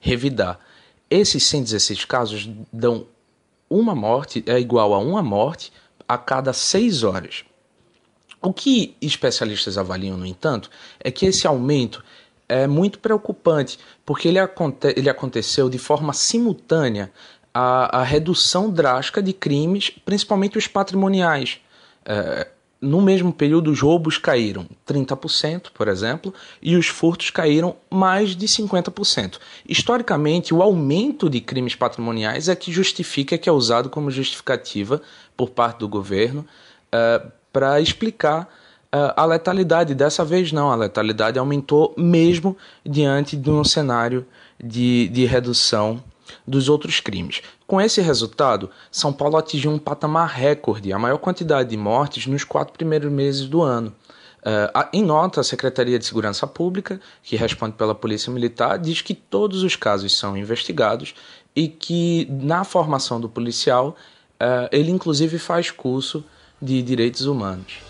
revidar. 0.00 0.58
Esses 1.08 1.44
116 1.44 2.04
casos 2.04 2.50
dão 2.72 3.06
uma 3.68 3.94
morte, 3.94 4.42
é 4.46 4.58
igual 4.58 4.92
a 4.92 4.98
uma 4.98 5.22
morte 5.22 5.72
a 6.08 6.18
cada 6.18 6.52
seis 6.52 7.04
horas. 7.04 7.44
O 8.42 8.52
que 8.52 8.96
especialistas 9.00 9.76
avaliam, 9.78 10.16
no 10.16 10.26
entanto, 10.26 10.70
é 10.98 11.10
que 11.10 11.26
esse 11.26 11.46
aumento 11.46 12.02
é 12.48 12.66
muito 12.66 12.98
preocupante, 12.98 13.78
porque 14.04 14.26
ele, 14.26 14.38
aconte 14.38 14.92
ele 14.96 15.08
aconteceu 15.08 15.68
de 15.68 15.78
forma 15.78 16.12
simultânea 16.12 17.12
à, 17.54 18.00
à, 18.00 18.02
redução 18.02 18.68
drástica 18.68 19.22
de 19.22 19.32
crimes, 19.32 19.90
principalmente 20.04 20.58
os 20.58 20.66
patrimoniais. 20.66 21.60
É, 22.12 22.48
no 22.80 23.00
mesmo 23.00 23.32
período, 23.32 23.70
os 23.70 23.80
roubos 23.80 24.18
caíram 24.18 24.66
30%, 24.84 25.70
por 25.72 25.86
exemplo, 25.86 26.34
e 26.60 26.74
os 26.74 26.88
furtos 26.88 27.30
caíram 27.30 27.76
mais 27.88 28.34
de 28.34 28.46
50%. 28.46 29.38
Historicamente, 29.68 30.52
o 30.52 30.60
aumento 30.60 31.30
de 31.30 31.40
crimes 31.40 31.76
patrimoniais 31.76 32.48
é 32.48 32.56
que 32.56 32.72
justifica, 32.72 33.38
que 33.38 33.48
é 33.48 33.52
usado 33.52 33.88
como 33.88 34.10
justificativa 34.10 35.00
por 35.36 35.50
parte 35.50 35.78
do 35.78 35.88
governo 35.88 36.44
é, 36.90 37.22
para 37.52 37.80
explicar 37.80 38.48
uh, 38.92 39.12
a 39.16 39.24
letalidade. 39.24 39.94
Dessa 39.94 40.24
vez 40.24 40.50
não, 40.50 40.72
a 40.72 40.76
letalidade 40.76 41.38
aumentou 41.38 41.94
mesmo 41.96 42.56
diante 42.84 43.36
de 43.36 43.50
um 43.50 43.62
cenário 43.62 44.26
de, 44.62 45.08
de 45.08 45.24
redução 45.26 46.02
dos 46.46 46.68
outros 46.68 47.00
crimes. 47.00 47.42
Com 47.70 47.80
esse 47.80 48.00
resultado, 48.00 48.68
São 48.90 49.12
Paulo 49.12 49.36
atingiu 49.36 49.70
um 49.70 49.78
patamar 49.78 50.28
recorde, 50.28 50.92
a 50.92 50.98
maior 50.98 51.18
quantidade 51.18 51.70
de 51.70 51.76
mortes 51.76 52.26
nos 52.26 52.42
quatro 52.42 52.72
primeiros 52.72 53.12
meses 53.12 53.46
do 53.46 53.62
ano. 53.62 53.94
Uh, 54.40 54.88
em 54.92 55.04
nota, 55.04 55.40
a 55.40 55.44
Secretaria 55.44 55.96
de 55.96 56.04
Segurança 56.04 56.48
Pública, 56.48 57.00
que 57.22 57.36
responde 57.36 57.76
pela 57.76 57.94
Polícia 57.94 58.32
Militar, 58.32 58.76
diz 58.76 59.02
que 59.02 59.14
todos 59.14 59.62
os 59.62 59.76
casos 59.76 60.18
são 60.18 60.36
investigados 60.36 61.14
e 61.54 61.68
que 61.68 62.26
na 62.28 62.64
formação 62.64 63.20
do 63.20 63.28
policial 63.28 63.94
uh, 64.40 64.68
ele 64.72 64.90
inclusive 64.90 65.38
faz 65.38 65.70
curso 65.70 66.24
de 66.60 66.82
direitos 66.82 67.24
humanos. 67.24 67.89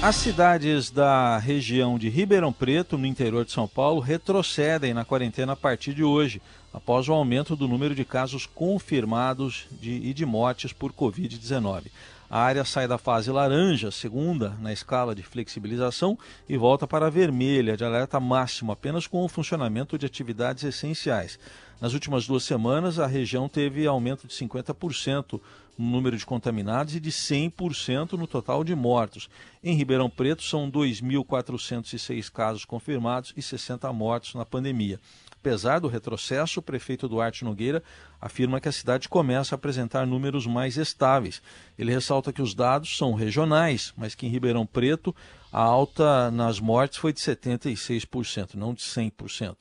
As 0.00 0.14
cidades 0.14 0.92
da 0.92 1.38
região 1.38 1.98
de 1.98 2.08
Ribeirão 2.08 2.52
Preto, 2.52 2.96
no 2.96 3.04
interior 3.04 3.44
de 3.44 3.50
São 3.50 3.66
Paulo, 3.66 4.00
retrocedem 4.00 4.94
na 4.94 5.04
quarentena 5.04 5.54
a 5.54 5.56
partir 5.56 5.92
de 5.92 6.04
hoje, 6.04 6.40
após 6.72 7.08
o 7.08 7.12
aumento 7.12 7.56
do 7.56 7.66
número 7.66 7.96
de 7.96 8.04
casos 8.04 8.46
confirmados 8.46 9.66
de, 9.72 9.90
e 9.90 10.14
de 10.14 10.24
mortes 10.24 10.72
por 10.72 10.92
Covid-19. 10.92 11.86
A 12.30 12.40
área 12.40 12.64
sai 12.64 12.86
da 12.86 12.96
fase 12.96 13.32
laranja, 13.32 13.90
segunda 13.90 14.50
na 14.60 14.72
escala 14.72 15.16
de 15.16 15.24
flexibilização, 15.24 16.16
e 16.48 16.56
volta 16.56 16.86
para 16.86 17.06
a 17.06 17.10
vermelha, 17.10 17.76
de 17.76 17.84
alerta 17.84 18.20
máximo, 18.20 18.70
apenas 18.70 19.08
com 19.08 19.24
o 19.24 19.28
funcionamento 19.28 19.98
de 19.98 20.06
atividades 20.06 20.62
essenciais. 20.62 21.40
Nas 21.80 21.92
últimas 21.92 22.24
duas 22.24 22.44
semanas, 22.44 23.00
a 23.00 23.06
região 23.06 23.48
teve 23.48 23.84
aumento 23.84 24.28
de 24.28 24.34
50% 24.34 25.40
no 25.78 25.88
número 25.88 26.16
de 26.16 26.26
contaminados 26.26 26.96
e 26.96 27.00
de 27.00 27.10
100% 27.10 28.14
no 28.14 28.26
total 28.26 28.64
de 28.64 28.74
mortos. 28.74 29.30
Em 29.62 29.76
Ribeirão 29.76 30.10
Preto, 30.10 30.42
são 30.42 30.68
2.406 30.70 32.30
casos 32.30 32.64
confirmados 32.64 33.32
e 33.36 33.40
60 33.40 33.90
mortos 33.92 34.34
na 34.34 34.44
pandemia. 34.44 34.98
Apesar 35.40 35.78
do 35.78 35.86
retrocesso, 35.86 36.58
o 36.58 36.62
prefeito 36.62 37.08
Duarte 37.08 37.44
Nogueira 37.44 37.82
afirma 38.20 38.60
que 38.60 38.68
a 38.68 38.72
cidade 38.72 39.08
começa 39.08 39.54
a 39.54 39.56
apresentar 39.56 40.04
números 40.04 40.46
mais 40.46 40.76
estáveis. 40.76 41.40
Ele 41.78 41.92
ressalta 41.92 42.32
que 42.32 42.42
os 42.42 42.54
dados 42.54 42.96
são 42.96 43.14
regionais, 43.14 43.94
mas 43.96 44.16
que 44.16 44.26
em 44.26 44.30
Ribeirão 44.30 44.66
Preto 44.66 45.14
a 45.52 45.62
alta 45.62 46.30
nas 46.32 46.58
mortes 46.58 46.98
foi 46.98 47.12
de 47.12 47.20
76%, 47.20 48.54
não 48.54 48.74
de 48.74 48.82
100%. 48.82 49.56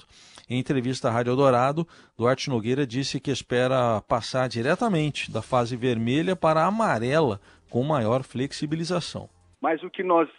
Em 0.50 0.60
entrevista 0.60 1.10
à 1.10 1.12
Rádio 1.12 1.32
Eldorado, 1.32 1.86
Duarte 2.18 2.50
Nogueira 2.50 2.88
disse 2.88 3.20
que 3.20 3.32
espera 3.32 4.02
passar 4.02 4.48
diretamente 4.48 5.32
da 5.32 5.42
fase 5.42 5.76
vermelha 5.76 6.36
para 6.36 6.62
a 6.62 6.68
amarela 6.68 7.40
com 7.70 7.84
maior 7.84 8.24
flexibilização. 8.24 9.30
Mas 9.62 9.84
o 9.84 9.90
que 9.90 10.04
nós 10.04 10.30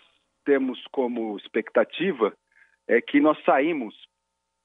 temos 0.44 0.82
como 0.90 1.36
expectativa 1.36 2.32
é 2.86 3.02
que 3.02 3.20
nós 3.20 3.36
saímos 3.44 3.94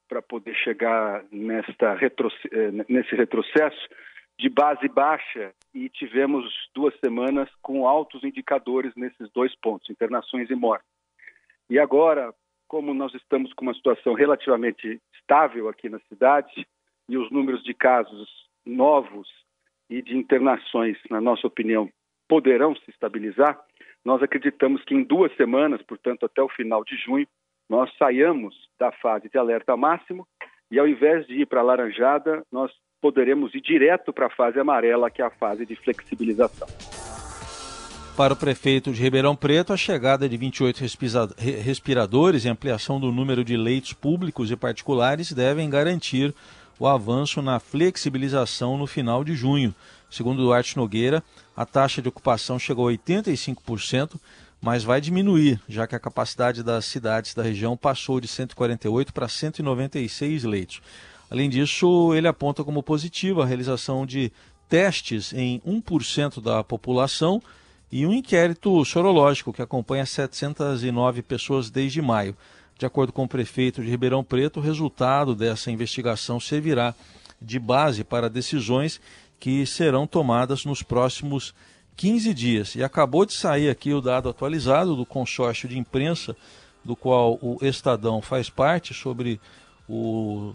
para 0.08 0.22
poder 0.22 0.54
chegar 0.54 1.24
nesta 1.30 1.98
eh, 2.00 2.70
nesse 2.88 3.14
retrocesso 3.14 3.88
de 4.38 4.48
base 4.48 4.88
baixa 4.88 5.52
e 5.74 5.88
tivemos 5.88 6.44
duas 6.74 6.94
semanas 6.98 7.48
com 7.62 7.86
altos 7.86 8.24
indicadores 8.24 8.92
nesses 8.96 9.30
dois 9.32 9.54
pontos, 9.56 9.90
internações 9.90 10.50
e 10.50 10.54
mortes. 10.54 10.88
E 11.68 11.78
agora, 11.78 12.34
como 12.74 12.92
nós 12.92 13.14
estamos 13.14 13.52
com 13.52 13.66
uma 13.66 13.74
situação 13.74 14.14
relativamente 14.14 15.00
estável 15.14 15.68
aqui 15.68 15.88
na 15.88 16.00
cidade 16.08 16.66
e 17.08 17.16
os 17.16 17.30
números 17.30 17.62
de 17.62 17.72
casos 17.72 18.28
novos 18.66 19.28
e 19.88 20.02
de 20.02 20.16
internações, 20.16 20.98
na 21.08 21.20
nossa 21.20 21.46
opinião, 21.46 21.88
poderão 22.28 22.74
se 22.74 22.90
estabilizar, 22.90 23.60
nós 24.04 24.20
acreditamos 24.24 24.82
que 24.82 24.92
em 24.92 25.04
duas 25.04 25.32
semanas, 25.36 25.82
portanto 25.82 26.26
até 26.26 26.42
o 26.42 26.48
final 26.48 26.82
de 26.82 26.96
junho, 26.96 27.28
nós 27.70 27.96
saiamos 27.96 28.56
da 28.76 28.90
fase 28.90 29.28
de 29.28 29.38
alerta 29.38 29.76
máximo 29.76 30.26
e 30.68 30.76
ao 30.76 30.88
invés 30.88 31.24
de 31.28 31.42
ir 31.42 31.46
para 31.46 31.60
a 31.60 31.62
laranjada, 31.62 32.42
nós 32.50 32.72
poderemos 33.00 33.54
ir 33.54 33.60
direto 33.60 34.12
para 34.12 34.26
a 34.26 34.30
fase 34.30 34.58
amarela, 34.58 35.12
que 35.12 35.22
é 35.22 35.24
a 35.24 35.30
fase 35.30 35.64
de 35.64 35.76
flexibilização. 35.76 36.66
Para 38.16 38.32
o 38.32 38.36
prefeito 38.36 38.92
de 38.92 39.02
Ribeirão 39.02 39.34
Preto, 39.34 39.72
a 39.72 39.76
chegada 39.76 40.28
de 40.28 40.36
28 40.36 40.84
respiradores 41.64 42.44
e 42.44 42.48
ampliação 42.48 43.00
do 43.00 43.10
número 43.10 43.44
de 43.44 43.56
leitos 43.56 43.92
públicos 43.92 44.52
e 44.52 44.56
particulares 44.56 45.32
devem 45.32 45.68
garantir 45.68 46.32
o 46.78 46.86
avanço 46.86 47.42
na 47.42 47.58
flexibilização 47.58 48.78
no 48.78 48.86
final 48.86 49.24
de 49.24 49.34
junho. 49.34 49.74
Segundo 50.08 50.44
Duarte 50.44 50.76
Nogueira, 50.76 51.24
a 51.56 51.66
taxa 51.66 52.00
de 52.00 52.08
ocupação 52.08 52.56
chegou 52.56 52.88
a 52.88 52.92
85%, 52.92 54.14
mas 54.60 54.84
vai 54.84 55.00
diminuir, 55.00 55.60
já 55.68 55.84
que 55.84 55.96
a 55.96 56.00
capacidade 56.00 56.62
das 56.62 56.84
cidades 56.84 57.34
da 57.34 57.42
região 57.42 57.76
passou 57.76 58.20
de 58.20 58.28
148 58.28 59.12
para 59.12 59.26
196 59.26 60.44
leitos. 60.44 60.80
Além 61.28 61.50
disso, 61.50 62.14
ele 62.14 62.28
aponta 62.28 62.62
como 62.62 62.80
positiva 62.80 63.42
a 63.42 63.46
realização 63.46 64.06
de 64.06 64.30
testes 64.68 65.32
em 65.32 65.60
1% 65.66 66.40
da 66.40 66.62
população 66.62 67.42
e 67.94 68.04
um 68.04 68.12
inquérito 68.12 68.84
sorológico 68.84 69.52
que 69.52 69.62
acompanha 69.62 70.04
709 70.04 71.22
pessoas 71.22 71.70
desde 71.70 72.02
maio. 72.02 72.36
De 72.76 72.84
acordo 72.84 73.12
com 73.12 73.22
o 73.22 73.28
prefeito 73.28 73.80
de 73.80 73.88
Ribeirão 73.88 74.24
Preto, 74.24 74.58
o 74.58 74.62
resultado 74.62 75.32
dessa 75.32 75.70
investigação 75.70 76.40
servirá 76.40 76.92
de 77.40 77.56
base 77.56 78.02
para 78.02 78.28
decisões 78.28 79.00
que 79.38 79.64
serão 79.64 80.08
tomadas 80.08 80.64
nos 80.64 80.82
próximos 80.82 81.54
15 81.94 82.34
dias. 82.34 82.74
E 82.74 82.82
acabou 82.82 83.24
de 83.24 83.32
sair 83.32 83.70
aqui 83.70 83.94
o 83.94 84.00
dado 84.00 84.28
atualizado 84.28 84.96
do 84.96 85.06
consórcio 85.06 85.68
de 85.68 85.78
imprensa, 85.78 86.36
do 86.84 86.96
qual 86.96 87.38
o 87.40 87.58
Estadão 87.62 88.20
faz 88.20 88.50
parte, 88.50 88.92
sobre 88.92 89.40
o, 89.88 90.52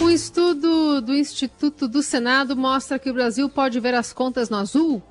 Um 0.00 0.10
estudo 0.10 1.00
do 1.00 1.12
Instituto 1.12 1.88
do 1.88 2.04
Senado 2.04 2.56
mostra 2.56 3.00
que 3.00 3.10
o 3.10 3.14
Brasil 3.14 3.48
pode 3.48 3.80
ver 3.80 3.94
as 3.94 4.12
contas 4.12 4.48
no 4.48 4.58
azul 4.58 5.02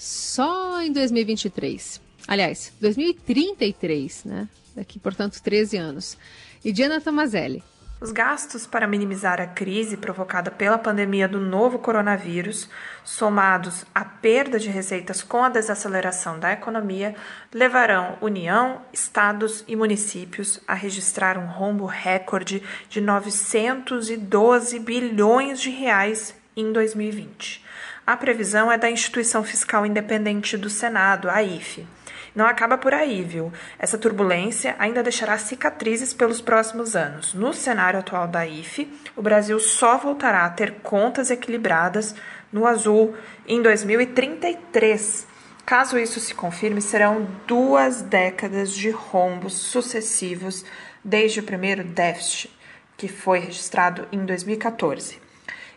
só 0.00 0.80
em 0.80 0.92
2023. 0.92 2.00
Aliás, 2.26 2.72
2033, 2.80 4.24
né? 4.24 4.48
Daqui, 4.74 4.98
portanto, 4.98 5.42
13 5.42 5.76
anos. 5.76 6.16
E 6.64 6.72
Diana 6.72 7.00
Tomazelli. 7.00 7.62
Os 8.00 8.12
gastos 8.12 8.66
para 8.66 8.86
minimizar 8.86 9.42
a 9.42 9.46
crise 9.46 9.98
provocada 9.98 10.50
pela 10.50 10.78
pandemia 10.78 11.28
do 11.28 11.38
novo 11.38 11.78
coronavírus, 11.78 12.66
somados 13.04 13.84
à 13.94 14.02
perda 14.02 14.58
de 14.58 14.70
receitas 14.70 15.22
com 15.22 15.44
a 15.44 15.50
desaceleração 15.50 16.38
da 16.38 16.50
economia, 16.50 17.14
levarão 17.52 18.16
União, 18.22 18.80
estados 18.90 19.62
e 19.68 19.76
municípios 19.76 20.62
a 20.66 20.72
registrar 20.72 21.36
um 21.36 21.46
rombo 21.46 21.84
recorde 21.84 22.62
de 22.88 23.02
912 23.02 24.78
bilhões 24.78 25.60
de 25.60 25.68
reais 25.68 26.34
em 26.56 26.72
2020. 26.72 27.68
A 28.10 28.16
previsão 28.16 28.72
é 28.72 28.76
da 28.76 28.90
Instituição 28.90 29.44
Fiscal 29.44 29.86
Independente 29.86 30.56
do 30.56 30.68
Senado, 30.68 31.30
a 31.30 31.44
IFE. 31.44 31.86
Não 32.34 32.44
acaba 32.44 32.76
por 32.76 32.92
aí, 32.92 33.22
viu? 33.22 33.52
Essa 33.78 33.96
turbulência 33.96 34.74
ainda 34.80 35.00
deixará 35.00 35.38
cicatrizes 35.38 36.12
pelos 36.12 36.40
próximos 36.40 36.96
anos. 36.96 37.34
No 37.34 37.54
cenário 37.54 38.00
atual 38.00 38.26
da 38.26 38.44
IFE, 38.44 38.92
o 39.14 39.22
Brasil 39.22 39.60
só 39.60 39.96
voltará 39.96 40.44
a 40.44 40.50
ter 40.50 40.80
contas 40.82 41.30
equilibradas 41.30 42.12
no 42.52 42.66
azul 42.66 43.14
em 43.46 43.62
2033. 43.62 45.24
Caso 45.64 45.96
isso 45.96 46.18
se 46.18 46.34
confirme, 46.34 46.82
serão 46.82 47.28
duas 47.46 48.02
décadas 48.02 48.72
de 48.72 48.90
rombos 48.90 49.52
sucessivos 49.52 50.64
desde 51.04 51.38
o 51.38 51.44
primeiro 51.44 51.84
déficit, 51.84 52.50
que 52.96 53.06
foi 53.06 53.38
registrado 53.38 54.08
em 54.10 54.24
2014. 54.26 55.29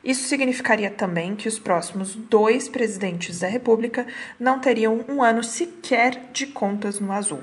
Isso 0.04 0.28
significaria 0.28 0.90
também 0.92 1.34
que 1.34 1.48
os 1.48 1.58
próximos 1.58 2.14
dois 2.14 2.68
presidentes 2.68 3.40
da 3.40 3.48
República 3.48 4.06
não 4.38 4.60
teriam 4.60 5.06
um 5.08 5.24
ano 5.24 5.44
sequer 5.44 6.30
de 6.34 6.48
contas 6.48 7.00
no 7.00 7.12
azul. 7.12 7.42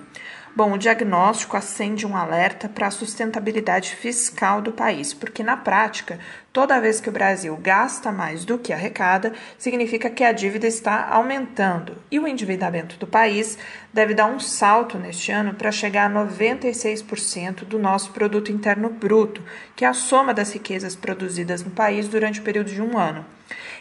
Bom, 0.55 0.73
o 0.73 0.79
diagnóstico 0.79 1.57
acende 1.57 2.05
um 2.05 2.17
alerta 2.17 2.69
para 2.69 2.89
a 2.89 2.91
sustentabilidade 2.91 3.95
fiscal 3.95 4.61
do 4.61 4.73
país, 4.73 5.15
porque 5.15 5.43
na 5.43 5.57
prática, 5.57 6.19
toda 6.53 6.81
vez 6.81 7.01
que 7.01 7.09
o 7.09 7.13
Brasil 7.13 7.57
gasta 7.57 8.11
mais 8.11 8.45
do 8.45 8.59
que 8.59 8.73
arrecada, 8.73 9.33
significa 9.57 10.11
que 10.11 10.25
a 10.25 10.33
dívida 10.33 10.67
está 10.67 11.09
aumentando 11.09 11.97
e 12.11 12.19
o 12.19 12.27
endividamento 12.27 12.97
do 12.97 13.07
país 13.07 13.59
deve 13.93 14.15
dar 14.15 14.27
um 14.27 14.41
salto 14.41 14.99
neste 14.99 15.31
ano 15.31 15.55
para 15.55 15.73
chegar 15.73 16.11
a 16.11 16.27
96% 16.27 17.65
do 17.65 17.79
nosso 17.79 18.13
produto 18.13 18.53
interno 18.53 18.89
bruto, 18.89 19.43
que 19.77 19.85
é 19.85 19.89
a 19.89 19.95
soma 19.95 20.35
das 20.35 20.53
riquezas 20.53 20.97
produzidas 20.97 21.63
no 21.63 21.71
país 21.71 22.09
durante 22.09 22.41
o 22.41 22.43
período 22.43 22.71
de 22.71 22.83
um 22.83 22.99
ano. 22.99 23.25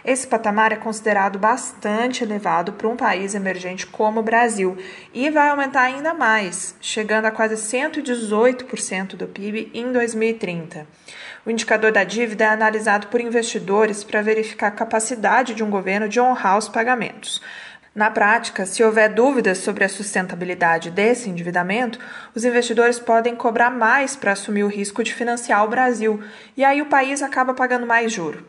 Esse 0.04 0.26
patamar 0.26 0.72
é 0.72 0.78
considerado 0.78 1.38
bastante 1.38 2.24
elevado 2.24 2.74
para 2.74 2.88
um 2.88 2.96
país 2.96 3.36
emergente 3.36 3.86
como 3.86 4.20
o 4.20 4.24
Brasil 4.24 4.78
e 5.14 5.30
vai 5.30 5.50
aumentar 5.50 5.82
ainda 5.82 6.14
mais, 6.14 6.76
chegando 6.82 7.26
a 7.26 7.32
quase 7.32 7.56
118% 7.56 9.16
do 9.16 9.28
PIB 9.28 9.70
em 9.74 9.92
2030. 9.92 10.88
O 11.50 11.52
indicador 11.52 11.92
da 11.92 12.04
dívida 12.04 12.44
é 12.44 12.48
analisado 12.50 13.08
por 13.08 13.20
investidores 13.20 14.04
para 14.04 14.22
verificar 14.22 14.68
a 14.68 14.72
capacidade 14.72 15.56
de 15.56 15.64
um 15.64 15.70
governo 15.72 16.08
de 16.08 16.20
honrar 16.20 16.60
os 16.60 16.70
pagamentos. 16.70 17.42
Na 17.96 18.12
prática, 18.12 18.68
se 18.68 18.84
houver 18.84 19.12
dúvidas 19.12 19.58
sobre 19.58 19.84
a 19.84 19.90
sustentabilidade 19.90 20.92
desse 20.92 21.28
endividamento, 21.28 21.98
os 22.36 22.46
investidores 22.46 23.00
podem 23.00 23.36
cobrar 23.36 23.72
mais 23.72 24.16
para 24.16 24.34
assumir 24.34 24.64
o 24.64 24.68
risco 24.68 25.04
de 25.04 25.12
financiar 25.12 25.66
o 25.66 25.70
Brasil, 25.70 26.22
e 26.56 26.64
aí 26.64 26.84
o 26.84 26.86
país 26.86 27.24
acaba 27.24 27.52
pagando 27.52 27.88
mais 27.88 28.14
juro. 28.14 28.46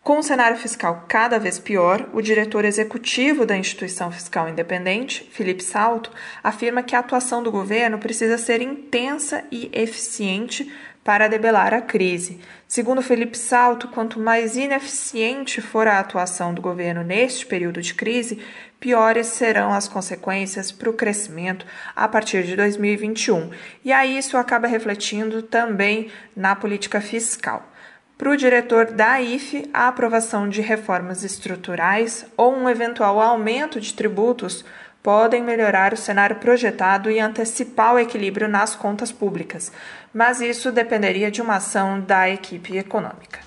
Com 0.00 0.18
o 0.18 0.22
cenário 0.22 0.56
fiscal 0.56 1.04
cada 1.08 1.38
vez 1.38 1.58
pior, 1.58 2.08
o 2.14 2.22
diretor 2.22 2.64
executivo 2.64 3.44
da 3.44 3.56
instituição 3.56 4.10
fiscal 4.10 4.48
independente, 4.48 5.28
Felipe 5.30 5.62
Salto, 5.62 6.10
afirma 6.42 6.82
que 6.82 6.96
a 6.96 7.00
atuação 7.00 7.42
do 7.42 7.50
governo 7.50 7.98
precisa 7.98 8.38
ser 8.38 8.62
intensa 8.62 9.44
e 9.50 9.68
eficiente 9.74 10.72
para 11.10 11.26
debelar 11.26 11.74
a 11.74 11.80
crise. 11.80 12.38
Segundo 12.68 13.02
Felipe 13.02 13.36
Salto, 13.36 13.88
quanto 13.88 14.20
mais 14.20 14.56
ineficiente 14.56 15.60
for 15.60 15.88
a 15.88 15.98
atuação 15.98 16.54
do 16.54 16.62
governo 16.62 17.02
neste 17.02 17.44
período 17.46 17.82
de 17.82 17.94
crise, 17.94 18.38
piores 18.78 19.26
serão 19.26 19.72
as 19.72 19.88
consequências 19.88 20.70
para 20.70 20.88
o 20.88 20.92
crescimento 20.92 21.66
a 21.96 22.06
partir 22.06 22.44
de 22.44 22.54
2021. 22.54 23.50
E 23.84 23.92
aí 23.92 24.16
isso 24.16 24.36
acaba 24.36 24.68
refletindo 24.68 25.42
também 25.42 26.12
na 26.36 26.54
política 26.54 27.00
fiscal. 27.00 27.68
Para 28.16 28.30
o 28.30 28.36
diretor 28.36 28.92
da 28.92 29.20
IFE, 29.20 29.68
a 29.74 29.88
aprovação 29.88 30.48
de 30.48 30.60
reformas 30.60 31.24
estruturais 31.24 32.24
ou 32.36 32.54
um 32.54 32.68
eventual 32.68 33.18
aumento 33.18 33.80
de 33.80 33.94
tributos 33.94 34.64
podem 35.02 35.42
melhorar 35.42 35.92
o 35.92 35.96
cenário 35.96 36.36
projetado 36.36 37.10
e 37.10 37.18
antecipar 37.18 37.94
o 37.94 37.98
equilíbrio 37.98 38.48
nas 38.48 38.76
contas 38.76 39.10
públicas, 39.10 39.72
mas 40.12 40.40
isso 40.40 40.70
dependeria 40.70 41.30
de 41.30 41.40
uma 41.40 41.56
ação 41.56 42.00
da 42.00 42.28
equipe 42.28 42.76
econômica. 42.76 43.40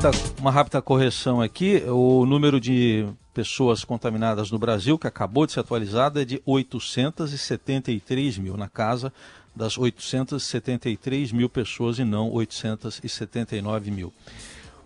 Tá, 0.00 0.10
uma 0.38 0.50
rápida 0.50 0.82
correção 0.82 1.40
aqui: 1.40 1.82
o 1.88 2.26
número 2.26 2.60
de 2.60 3.06
pessoas 3.32 3.84
contaminadas 3.84 4.50
no 4.50 4.58
Brasil, 4.58 4.98
que 4.98 5.06
acabou 5.06 5.46
de 5.46 5.52
ser 5.52 5.60
atualizado, 5.60 6.20
é 6.20 6.24
de 6.24 6.40
873 6.44 8.38
mil 8.38 8.56
na 8.56 8.68
casa 8.68 9.12
das 9.54 9.78
873 9.78 11.32
mil 11.32 11.48
pessoas 11.48 11.98
e 11.98 12.04
não 12.04 12.30
879 12.30 13.90
mil. 13.90 14.12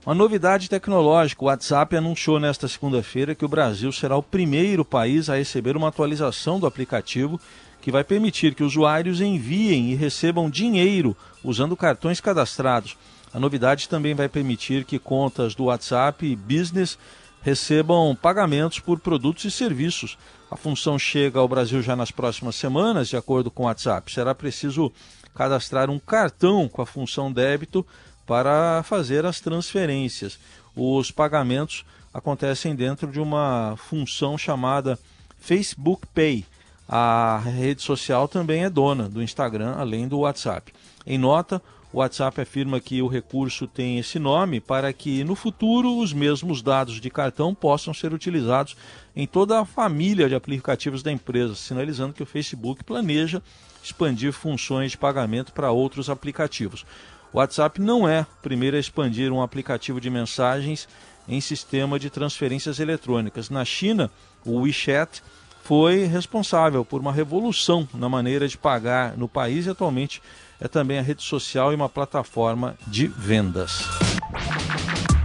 Uma 0.05 0.15
novidade 0.15 0.71
tecnológica: 0.71 1.45
o 1.45 1.47
WhatsApp 1.47 1.95
anunciou 1.95 2.41
nesta 2.41 2.67
segunda-feira 2.67 3.35
que 3.35 3.45
o 3.45 3.49
Brasil 3.49 3.93
será 3.93 4.17
o 4.17 4.23
primeiro 4.23 4.83
país 4.83 5.29
a 5.29 5.37
receber 5.37 5.77
uma 5.77 5.89
atualização 5.89 6.59
do 6.59 6.67
aplicativo 6.67 7.39
que 7.83 7.93
vai 7.93 8.03
permitir 8.03 8.55
que 8.55 8.65
usuários 8.65 9.21
enviem 9.21 9.91
e 9.91 9.95
recebam 9.95 10.49
dinheiro 10.49 11.15
usando 11.45 11.77
cartões 11.77 12.21
cadastrados. 12.21 12.97
A 13.33 13.39
novidade 13.39 13.89
também 13.89 14.15
vai 14.15 14.29
permitir 14.29 14.85
que 14.85 14.99
contas 14.99 15.55
do 15.55 15.65
WhatsApp 15.65 16.35
Business 16.35 16.99
recebam 17.43 18.15
pagamentos 18.15 18.81
por 18.81 18.99
produtos 18.99 19.45
e 19.45 19.51
serviços. 19.51 20.17
A 20.51 20.57
função 20.57 20.99
chega 20.99 21.39
ao 21.39 21.49
Brasil 21.49 21.81
já 21.81 21.95
nas 21.95 22.11
próximas 22.11 22.57
semanas, 22.57 23.09
de 23.09 23.17
acordo 23.17 23.51
com 23.51 23.63
o 23.63 23.67
WhatsApp. 23.67 24.13
Será 24.13 24.35
preciso 24.35 24.93
cadastrar 25.35 25.89
um 25.91 25.99
cartão 25.99 26.69
com 26.69 26.83
a 26.83 26.87
função 26.87 27.33
débito 27.33 27.87
para 28.31 28.85
fazer 28.85 29.27
as 29.27 29.41
transferências. 29.41 30.39
Os 30.77 31.11
pagamentos 31.11 31.85
acontecem 32.15 32.77
dentro 32.77 33.11
de 33.11 33.19
uma 33.19 33.75
função 33.77 34.39
chamada 34.39 34.97
Facebook 35.41 36.07
Pay. 36.15 36.45
A 36.89 37.43
rede 37.45 37.83
social 37.83 38.29
também 38.29 38.63
é 38.63 38.71
dona 38.71 39.09
do 39.09 39.21
Instagram, 39.21 39.75
além 39.77 40.07
do 40.07 40.21
WhatsApp. 40.21 40.73
Em 41.05 41.19
nota, 41.19 41.61
o 41.93 41.99
WhatsApp 41.99 42.41
afirma 42.41 42.79
que 42.79 43.03
o 43.03 43.09
recurso 43.09 43.67
tem 43.67 43.99
esse 43.99 44.21
nome 44.21 44.61
para 44.61 44.93
que 44.93 45.25
no 45.25 45.35
futuro 45.35 45.99
os 45.99 46.13
mesmos 46.13 46.63
dados 46.63 47.01
de 47.01 47.11
cartão 47.11 47.53
possam 47.53 47.93
ser 47.93 48.13
utilizados 48.13 48.77
em 49.17 49.27
toda 49.27 49.59
a 49.59 49.65
família 49.65 50.29
de 50.29 50.37
aplicativos 50.37 51.03
da 51.03 51.11
empresa, 51.11 51.57
sinalizando 51.57 52.13
que 52.13 52.23
o 52.23 52.27
Facebook 52.27 52.85
planeja 52.85 53.43
expandir 53.83 54.33
funções 54.33 54.93
de 54.93 54.99
pagamento 54.99 55.53
para 55.53 55.73
outros 55.73 56.09
aplicativos. 56.09 56.87
O 57.33 57.39
WhatsApp 57.39 57.81
não 57.81 58.09
é 58.09 58.23
o 58.23 58.43
primeiro 58.43 58.77
a 58.77 58.81
expandir 58.81 59.33
um 59.33 59.43
aplicativo 59.43 60.01
de 60.01 60.11
mensagens 60.11 60.89
em 61.29 61.41
sistema 61.41 61.99
de 61.99 62.11
transferências 62.11 62.81
eletrônicas. 62.81 63.49
Na 63.49 63.65
China, 63.65 64.11
o 64.45 64.61
WeChat 64.61 65.23
foi 65.63 66.05
responsável 66.07 66.85
por 66.85 67.01
uma 67.01 67.13
revolução 67.13 67.89
na 67.95 68.09
maneira 68.09 68.49
de 68.49 68.59
pagar 68.59 69.17
no 69.17 69.29
país 69.29 69.67
e 69.67 69.71
atualmente 69.71 70.21
é 70.61 70.67
também 70.67 70.99
a 70.99 71.03
rede 71.03 71.23
social 71.23 71.73
e 71.73 71.77
uma 71.77 71.89
plataforma 71.89 72.77
de 72.87 73.07
vendas. 73.07 73.85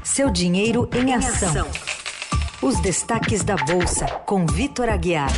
Seu 0.04 0.30
dinheiro 0.30 0.88
em 0.94 1.14
ação. 1.14 1.68
Os 2.62 2.80
destaques 2.80 3.44
da 3.44 3.56
Bolsa, 3.56 4.06
com 4.26 4.46
Vitor 4.46 4.90
Aguiar. 4.90 5.32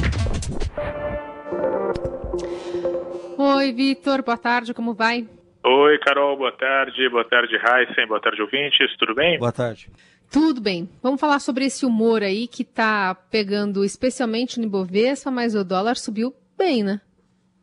Oi, 3.38 3.72
Vitor, 3.72 4.24
boa 4.24 4.38
tarde, 4.38 4.74
como 4.74 4.94
vai? 4.94 5.28
Oi, 5.70 5.98
Carol, 6.00 6.38
boa 6.38 6.54
tarde. 6.54 7.10
Boa 7.10 7.26
tarde, 7.26 7.56
Heisen, 7.56 8.08
boa 8.08 8.22
tarde, 8.22 8.42
ouvintes, 8.42 8.96
tudo 8.98 9.14
bem? 9.14 9.38
Boa 9.38 9.52
tarde. 9.52 9.90
Tudo 10.32 10.62
bem. 10.62 10.88
Vamos 11.04 11.20
falar 11.20 11.40
sobre 11.40 11.66
esse 11.66 11.86
humor 11.86 12.24
aí 12.24 12.48
que 12.48 12.64
tá 12.64 13.14
pegando 13.30 13.84
especialmente 13.84 14.62
no 14.62 14.66
Ibovespa, 14.66 15.30
mas 15.30 15.56
o 15.56 15.66
dólar 15.66 15.98
subiu 15.98 16.34
bem, 16.58 16.86
né? 16.86 17.02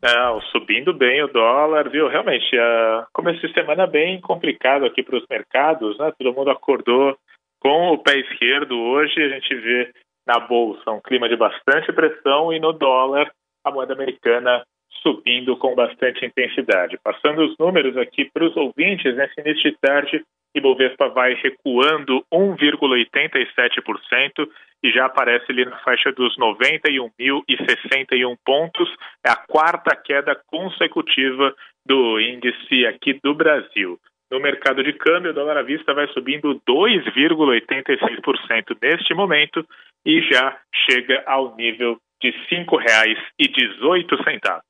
Não, 0.03 0.39
subindo 0.51 0.93
bem 0.93 1.23
o 1.23 1.27
dólar, 1.27 1.89
viu? 1.89 2.07
Realmente, 2.07 2.55
uh, 2.55 3.07
começo 3.11 3.41
de 3.41 3.51
semana 3.53 3.87
bem 3.87 4.21
complicado 4.21 4.85
aqui 4.85 5.01
para 5.01 5.17
os 5.17 5.25
mercados, 5.27 5.97
né? 5.97 6.13
Todo 6.15 6.35
mundo 6.35 6.51
acordou 6.51 7.17
com 7.59 7.89
o 7.89 7.97
pé 7.97 8.19
esquerdo. 8.19 8.77
Hoje 8.77 9.19
a 9.19 9.29
gente 9.29 9.55
vê 9.55 9.91
na 10.27 10.39
bolsa 10.39 10.91
um 10.91 11.01
clima 11.01 11.27
de 11.27 11.35
bastante 11.35 11.91
pressão 11.91 12.53
e 12.53 12.59
no 12.59 12.71
dólar 12.71 13.31
a 13.63 13.71
moeda 13.71 13.93
americana 13.93 14.63
subindo 15.05 15.55
com 15.57 15.75
bastante 15.75 16.25
intensidade. 16.25 16.97
Passando 17.03 17.45
os 17.45 17.55
números 17.59 17.95
aqui 17.95 18.25
para 18.25 18.45
os 18.45 18.57
ouvintes, 18.57 19.15
nesse 19.15 19.39
início 19.39 19.71
de 19.71 19.77
tarde, 19.77 20.23
Ibovespa 20.55 21.09
vai 21.09 21.35
recuando 21.35 22.25
1,87% 22.33 24.49
e 24.83 24.89
já 24.91 25.05
aparece 25.05 25.51
ali 25.51 25.65
na 25.65 25.77
faixa 25.79 26.11
dos 26.11 26.35
91.061 26.37 28.35
pontos. 28.43 28.89
É 29.25 29.31
a 29.31 29.35
quarta 29.35 29.95
queda 29.95 30.35
consecutiva 30.47 31.55
do 31.85 32.19
índice 32.19 32.87
aqui 32.87 33.13
do 33.23 33.35
Brasil. 33.35 33.99
No 34.31 34.39
mercado 34.39 34.83
de 34.83 34.93
câmbio, 34.93 35.29
o 35.31 35.33
dólar 35.33 35.57
à 35.57 35.61
vista 35.61 35.93
vai 35.93 36.07
subindo 36.07 36.59
2,86% 36.67 38.75
neste 38.81 39.13
momento 39.13 39.63
e 40.05 40.21
já 40.31 40.57
chega 40.89 41.21
ao 41.27 41.55
nível 41.55 41.99
de 42.21 42.31
R$ 42.31 42.65
5,18. 42.65 44.61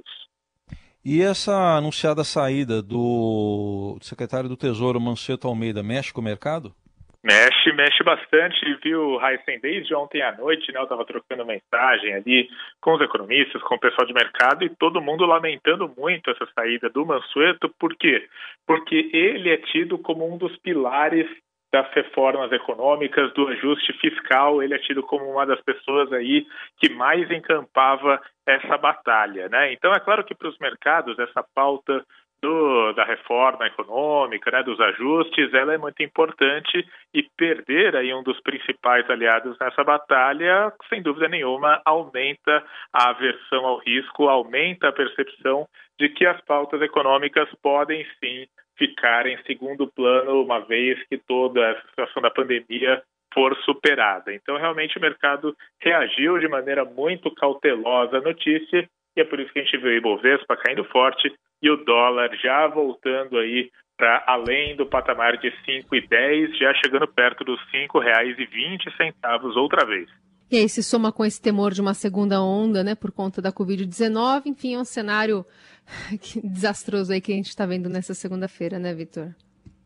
E 1.07 1.21
essa 1.21 1.77
anunciada 1.77 2.23
saída 2.23 2.81
do 2.81 3.95
secretário 4.01 4.49
do 4.49 4.57
Tesouro, 4.57 4.99
Manceto 4.99 5.47
Almeida, 5.47 5.83
mexe 5.83 6.11
com 6.11 6.19
o 6.19 6.23
mercado? 6.23 6.73
Mexe, 7.23 7.71
mexe 7.73 8.03
bastante, 8.03 8.59
viu, 8.83 9.19
Heisen, 9.21 9.59
desde 9.59 9.93
ontem 9.93 10.23
à 10.23 10.35
noite, 10.35 10.71
né, 10.71 10.79
eu 10.79 10.83
estava 10.83 11.05
trocando 11.05 11.45
mensagem 11.45 12.11
ali 12.15 12.49
com 12.81 12.95
os 12.95 13.01
economistas, 13.01 13.61
com 13.61 13.75
o 13.75 13.79
pessoal 13.79 14.07
de 14.07 14.13
mercado 14.15 14.63
e 14.63 14.69
todo 14.69 15.01
mundo 15.01 15.27
lamentando 15.27 15.91
muito 15.95 16.31
essa 16.31 16.47
saída 16.55 16.89
do 16.89 17.05
Mansueto, 17.05 17.69
por 17.79 17.95
quê? 17.95 18.27
Porque 18.65 19.09
ele 19.13 19.51
é 19.51 19.57
tido 19.57 19.99
como 19.99 20.31
um 20.31 20.37
dos 20.37 20.57
pilares 20.57 21.27
das 21.75 21.91
reformas 21.91 22.49
econômicas, 22.53 23.33
do 23.33 23.49
ajuste 23.49 23.91
fiscal, 23.99 24.63
ele 24.63 24.73
é 24.73 24.79
tido 24.79 25.03
como 25.03 25.29
uma 25.29 25.45
das 25.45 25.59
pessoas 25.59 26.09
aí 26.13 26.47
que 26.79 26.87
mais 26.87 27.29
encampava 27.29 28.21
essa 28.47 28.77
batalha, 28.77 29.49
né? 29.49 29.73
Então 29.73 29.91
é 29.91 29.99
claro 29.99 30.23
que 30.23 30.33
para 30.33 30.47
os 30.47 30.57
mercados 30.57 31.19
essa 31.19 31.43
pauta 31.53 32.01
do, 32.41 32.93
da 32.93 33.03
reforma 33.03 33.67
econômica, 33.67 34.51
né, 34.51 34.63
dos 34.63 34.79
ajustes, 34.79 35.53
ela 35.53 35.73
é 35.73 35.77
muito 35.77 36.01
importante 36.01 36.87
e 37.13 37.23
perder 37.35 37.93
aí 37.97 38.13
um 38.13 38.23
dos 38.23 38.39
principais 38.39 39.09
aliados 39.09 39.57
nessa 39.59 39.83
batalha, 39.83 40.71
sem 40.87 41.01
dúvida 41.01 41.27
nenhuma, 41.27 41.81
aumenta 41.83 42.63
a 42.93 43.09
aversão 43.09 43.65
ao 43.65 43.79
risco, 43.79 44.29
aumenta 44.29 44.87
a 44.87 44.93
percepção 44.93 45.67
de 45.99 46.07
que 46.07 46.25
as 46.25 46.39
pautas 46.45 46.81
econômicas 46.81 47.49
podem 47.61 48.05
sim 48.23 48.47
ficar 48.77 49.25
em 49.25 49.37
segundo 49.43 49.87
plano 49.87 50.41
uma 50.41 50.59
vez 50.59 51.01
que 51.07 51.17
toda 51.17 51.71
a 51.71 51.81
situação 51.81 52.21
da 52.21 52.29
pandemia 52.29 53.01
for 53.33 53.55
superada. 53.63 54.33
Então, 54.33 54.57
realmente, 54.57 54.97
o 54.97 55.01
mercado 55.01 55.55
reagiu 55.81 56.39
de 56.39 56.47
maneira 56.47 56.85
muito 56.85 57.29
cautelosa 57.35 58.17
à 58.17 58.21
notícia 58.21 58.89
e 59.15 59.21
é 59.21 59.23
por 59.23 59.39
isso 59.39 59.51
que 59.51 59.59
a 59.59 59.63
gente 59.63 59.77
viu 59.77 59.91
o 59.91 59.93
Ibovespa 59.93 60.57
caindo 60.57 60.83
forte 60.85 61.33
e 61.61 61.69
o 61.69 61.77
dólar 61.77 62.35
já 62.37 62.67
voltando 62.67 63.37
aí 63.37 63.69
para 63.97 64.23
além 64.27 64.75
do 64.75 64.85
patamar 64.85 65.37
de 65.37 65.49
5,10, 65.65 66.57
já 66.57 66.73
chegando 66.75 67.07
perto 67.07 67.45
dos 67.45 67.59
R$ 67.71 67.87
5,20 67.87 69.55
outra 69.55 69.85
vez. 69.85 70.09
E 70.51 70.57
aí 70.57 70.69
se 70.69 70.83
soma 70.83 71.11
com 71.11 71.25
esse 71.25 71.41
temor 71.41 71.73
de 71.73 71.81
uma 71.81 71.93
segunda 71.93 72.41
onda, 72.41 72.83
né, 72.83 72.93
por 72.93 73.11
conta 73.11 73.41
da 73.41 73.51
Covid-19, 73.51 74.45
enfim, 74.45 74.75
é 74.75 74.79
um 74.79 74.85
cenário 74.85 75.45
desastroso 76.43 77.11
aí 77.11 77.19
que 77.19 77.31
a 77.31 77.35
gente 77.35 77.49
está 77.49 77.65
vendo 77.65 77.89
nessa 77.89 78.13
segunda-feira, 78.13 78.77
né, 78.77 78.93
Vitor? 78.93 79.33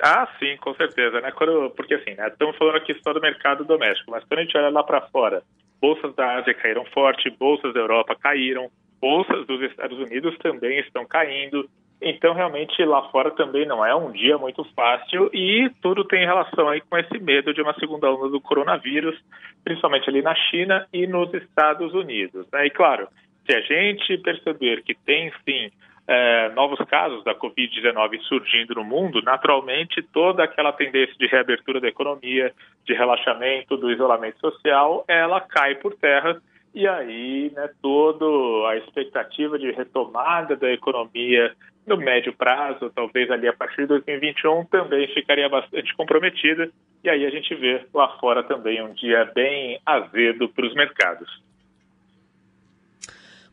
Ah, 0.02 0.28
sim, 0.40 0.56
com 0.58 0.74
certeza, 0.76 1.20
né? 1.20 1.32
Quando, 1.32 1.72
porque 1.72 1.94
assim, 1.94 2.14
né, 2.16 2.28
estamos 2.28 2.58
falando 2.58 2.78
aqui 2.78 2.94
só 3.04 3.14
do 3.14 3.20
mercado 3.20 3.66
doméstico, 3.66 4.12
mas 4.12 4.24
quando 4.26 4.40
a 4.40 4.44
gente 4.44 4.58
olha 4.58 4.70
lá 4.70 4.84
para 4.84 5.02
fora, 5.10 5.44
bolsas 5.82 6.14
da 6.16 6.38
Ásia 6.38 6.54
caíram 6.54 6.86
forte, 6.86 7.30
bolsas 7.30 7.74
da 7.74 7.80
Europa 7.80 8.16
caíram, 8.16 8.70
bolsas 9.02 9.46
dos 9.46 9.62
Estados 9.62 9.98
Unidos 9.98 10.38
também 10.40 10.80
estão 10.80 11.06
caindo. 11.06 11.70
Então, 12.02 12.34
realmente, 12.34 12.84
lá 12.86 13.10
fora 13.10 13.32
também 13.32 13.66
não 13.66 13.86
é 13.86 13.94
um 13.94 14.12
dia 14.12 14.38
muito 14.38 14.64
fácil 14.74 15.30
e 15.34 15.70
tudo 15.82 16.06
tem 16.06 16.26
relação 16.26 16.70
aí 16.70 16.80
com 16.82 16.98
esse 16.98 17.20
medo 17.20 17.54
de 17.54 17.62
uma 17.62 17.74
segunda 17.74 18.10
onda 18.10 18.30
do 18.30 18.40
coronavírus, 18.40 19.20
principalmente 19.64 20.10
ali 20.10 20.22
na 20.22 20.34
China 20.34 20.88
e 20.94 21.06
nos 21.06 21.34
Estados 21.34 21.94
Unidos. 21.94 22.48
Né? 22.54 22.68
E, 22.68 22.70
claro, 22.70 23.08
se 23.46 23.54
a 23.54 23.62
gente 23.62 24.18
perceber 24.20 24.82
que 24.84 24.96
tem, 24.96 25.30
sim, 25.44 25.70
é, 26.08 26.50
novos 26.56 26.80
casos 26.88 27.24
da 27.24 27.36
Covid-19 27.36 28.20
surgindo 28.22 28.76
no 28.76 28.84
mundo, 28.84 29.22
naturalmente 29.22 30.02
toda 30.02 30.44
aquela 30.44 30.72
tendência 30.72 31.16
de 31.20 31.28
reabertura 31.28 31.82
da 31.82 31.88
economia, 31.88 32.52
de 32.86 32.94
relaxamento 32.94 33.78
do 33.78 33.92
isolamento 33.92 34.40
social, 34.40 35.04
ela 35.08 35.40
cai 35.42 35.76
por 35.76 35.94
terra 35.96 36.42
e 36.74 36.88
aí, 36.88 37.52
né, 37.56 37.70
toda 37.82 38.26
a 38.70 38.78
expectativa 38.78 39.58
de 39.58 39.72
retomada 39.72 40.56
da 40.56 40.72
economia 40.72 41.56
no 41.86 41.98
médio 41.98 42.34
prazo, 42.34 42.92
talvez 42.94 43.30
ali 43.32 43.48
a 43.48 43.54
partir 43.54 43.82
de 43.82 43.88
2021, 43.88 44.66
também 44.66 45.08
ficaria 45.14 45.50
bastante 45.50 45.96
comprometida. 45.96 46.70
E 47.04 47.10
aí 47.10 47.26
a 47.26 47.30
gente 47.30 47.54
vê 47.56 47.86
lá 47.94 48.18
fora 48.20 48.44
também 48.44 48.82
um 48.84 48.94
dia 48.94 49.26
bem 49.34 49.80
azedo 49.86 50.50
para 50.50 50.68
os 50.68 50.74
mercados. 50.76 51.28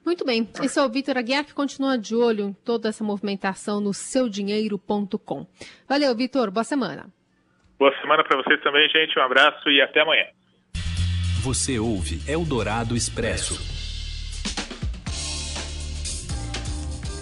Muito 0.05 0.25
bem. 0.25 0.49
Esse 0.63 0.79
é 0.79 0.83
o 0.83 0.89
Vitor 0.89 1.17
Aguiar 1.19 1.45
que 1.45 1.55
continua 1.55 1.99
de 1.99 2.15
olho 2.15 2.45
em 2.45 2.53
toda 2.53 2.89
essa 2.89 3.03
movimentação 3.03 3.81
no 3.81 3.93
seudinheiro.com. 3.93 5.47
Valeu, 5.89 6.15
Vitor. 6.15 6.51
Boa 6.51 6.63
semana. 6.63 7.07
Boa 7.79 7.93
semana 8.01 8.23
para 8.23 8.37
vocês 8.37 8.61
também, 8.63 8.89
gente. 8.89 9.19
Um 9.19 9.23
abraço 9.23 9.69
e 9.69 9.81
até 9.81 10.03
amanhã. 10.03 10.27
Você 11.47 11.79
ouve 11.79 12.21
Eldorado 12.27 12.97
Expresso. 12.97 13.57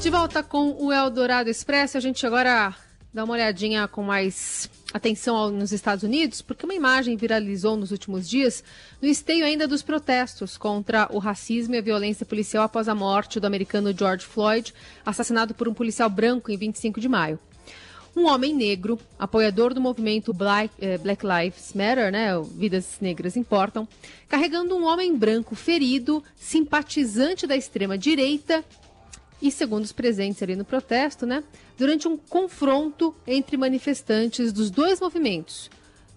De 0.00 0.08
volta 0.08 0.42
com 0.42 0.82
o 0.82 0.90
Eldorado 0.90 1.50
Expresso, 1.50 1.98
a 1.98 2.00
gente 2.00 2.26
agora 2.26 2.74
dá 3.12 3.22
uma 3.22 3.34
olhadinha 3.34 3.86
com 3.86 4.02
mais 4.02 4.70
atenção 4.94 5.50
nos 5.50 5.72
Estados 5.72 6.04
Unidos, 6.04 6.40
porque 6.40 6.64
uma 6.64 6.72
imagem 6.72 7.18
viralizou 7.18 7.76
nos 7.76 7.90
últimos 7.90 8.26
dias 8.26 8.64
no 8.98 9.06
esteio 9.06 9.44
ainda 9.44 9.68
dos 9.68 9.82
protestos 9.82 10.56
contra 10.56 11.06
o 11.10 11.18
racismo 11.18 11.74
e 11.74 11.78
a 11.78 11.82
violência 11.82 12.24
policial 12.24 12.64
após 12.64 12.88
a 12.88 12.94
morte 12.94 13.38
do 13.38 13.46
americano 13.46 13.94
George 13.94 14.24
Floyd, 14.24 14.72
assassinado 15.04 15.52
por 15.52 15.68
um 15.68 15.74
policial 15.74 16.08
branco 16.08 16.50
em 16.50 16.56
25 16.56 16.98
de 16.98 17.10
maio 17.10 17.38
um 18.16 18.26
homem 18.26 18.54
negro, 18.54 18.98
apoiador 19.18 19.74
do 19.74 19.80
movimento 19.80 20.32
Black, 20.32 20.72
eh, 20.80 20.98
Black 20.98 21.24
Lives 21.26 21.72
Matter, 21.74 22.12
né, 22.12 22.30
Vidas 22.54 22.98
Negras 23.00 23.36
Importam, 23.36 23.88
carregando 24.28 24.76
um 24.76 24.84
homem 24.84 25.16
branco 25.16 25.54
ferido, 25.54 26.22
simpatizante 26.36 27.46
da 27.46 27.56
extrema-direita 27.56 28.64
e, 29.42 29.50
segundo 29.50 29.84
os 29.84 29.92
presentes 29.92 30.42
ali 30.42 30.54
no 30.54 30.64
protesto, 30.64 31.26
né, 31.26 31.42
durante 31.76 32.06
um 32.06 32.16
confronto 32.16 33.14
entre 33.26 33.56
manifestantes 33.56 34.52
dos 34.52 34.70
dois 34.70 35.00
movimentos. 35.00 35.70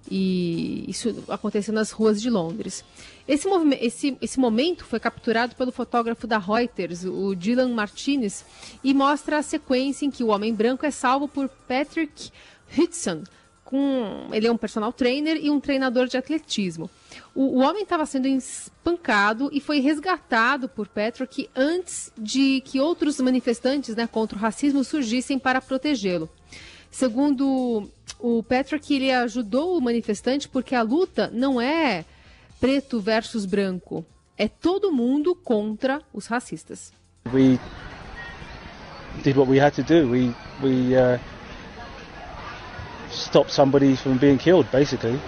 E 0.10 0.86
isso 0.88 1.24
aconteceu 1.28 1.74
nas 1.74 1.92
ruas 1.92 2.22
de 2.22 2.30
Londres. 2.30 2.84
Esse, 3.28 3.48
esse, 3.82 4.18
esse 4.22 4.40
momento 4.40 4.86
foi 4.86 5.00
capturado 5.00 5.56
pelo 5.56 5.72
fotógrafo 5.72 6.26
da 6.26 6.38
Reuters, 6.38 7.04
o 7.04 7.36
Dylan 7.36 7.74
Martinez, 7.74 8.46
e 8.84 8.94
mostra 8.94 9.38
a 9.38 9.44
sequência 9.44 10.06
em 10.06 10.12
que 10.12 10.24
o 10.24 10.28
homem 10.28 10.54
branco 10.54 10.86
é 10.86 10.92
salvo 10.92 11.28
por 11.28 11.50
Patrick 11.68 12.32
Hudson. 12.78 13.24
Com, 13.66 14.30
ele 14.32 14.48
é 14.48 14.52
um 14.52 14.56
personal 14.56 14.94
trainer 14.94 15.38
e 15.44 15.50
um 15.50 15.60
treinador 15.60 16.08
de 16.08 16.16
atletismo. 16.16 16.90
O, 17.36 17.58
o 17.58 17.60
homem 17.60 17.84
estava 17.84 18.06
sendo 18.06 18.26
espancado 18.26 19.50
e 19.52 19.60
foi 19.60 19.82
resgatado 19.82 20.70
por 20.70 20.88
Patrick 20.88 21.50
antes 21.54 22.14
de 22.18 22.62
que 22.62 22.80
outros 22.80 23.20
manifestantes 23.20 23.94
né, 23.94 24.08
contra 24.08 24.38
o 24.38 24.42
racismo 24.42 24.86
surgissem 24.86 25.38
para 25.38 25.60
protegê-lo. 25.60 26.30
Segundo 26.90 27.90
o 28.20 28.42
Patrick, 28.44 28.94
ele 28.94 29.12
ajudou 29.12 29.78
o 29.78 29.82
manifestante 29.82 30.48
porque 30.48 30.76
a 30.76 30.82
luta 30.82 31.30
não 31.34 31.62
é 31.62 32.06
preto 32.60 33.00
versus 33.00 33.46
branco. 33.46 34.06
É 34.38 34.48
todo 34.48 34.92
mundo 34.92 35.36
contra 35.36 36.02
os 36.14 36.28
racistas. 36.28 36.92
We 37.34 37.60
did 39.24 39.36
what 39.36 39.50
we 39.50 39.60
had 39.60 39.74
to 39.76 39.84
do. 39.84 40.10
We 40.10 40.34
we 40.62 40.96
uh, 40.96 41.20
stopped 43.12 43.52
somebody 43.52 43.96
from 43.96 44.18
being 44.18 44.38
killed, 44.38 44.70
basically. 44.72 45.20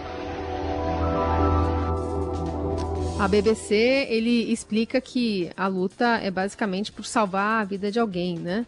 A 3.20 3.28
BBC 3.28 4.08
ele 4.10 4.52
explica 4.52 5.02
que 5.02 5.52
a 5.58 5.68
luta 5.68 6.20
é 6.24 6.32
basicamente 6.32 6.92
por 6.92 7.06
salvar 7.06 7.62
a 7.62 7.66
vida 7.66 7.92
de 7.92 8.00
alguém, 8.00 8.40
né? 8.40 8.66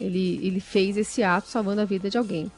Ele, 0.00 0.40
ele 0.42 0.60
fez 0.60 0.96
esse 0.96 1.22
ato 1.22 1.48
salvando 1.48 1.82
a 1.82 1.84
vida 1.84 2.08
de 2.08 2.16
alguém. 2.16 2.50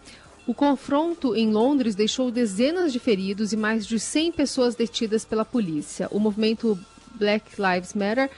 O 0.44 0.52
confronto 0.52 1.36
em 1.36 1.50
Londres 1.50 1.94
deixou 1.94 2.30
dezenas 2.30 2.92
de 2.92 2.98
feridos 2.98 3.52
e 3.52 3.56
mais 3.56 3.86
de 3.86 4.00
100 4.00 4.32
pessoas 4.32 4.74
detidas 4.74 5.24
pela 5.24 5.44
polícia. 5.44 6.08
O 6.10 6.18
movimento 6.18 6.76
Black 7.14 7.52
Lives 7.60 7.94
Matter 7.94 8.28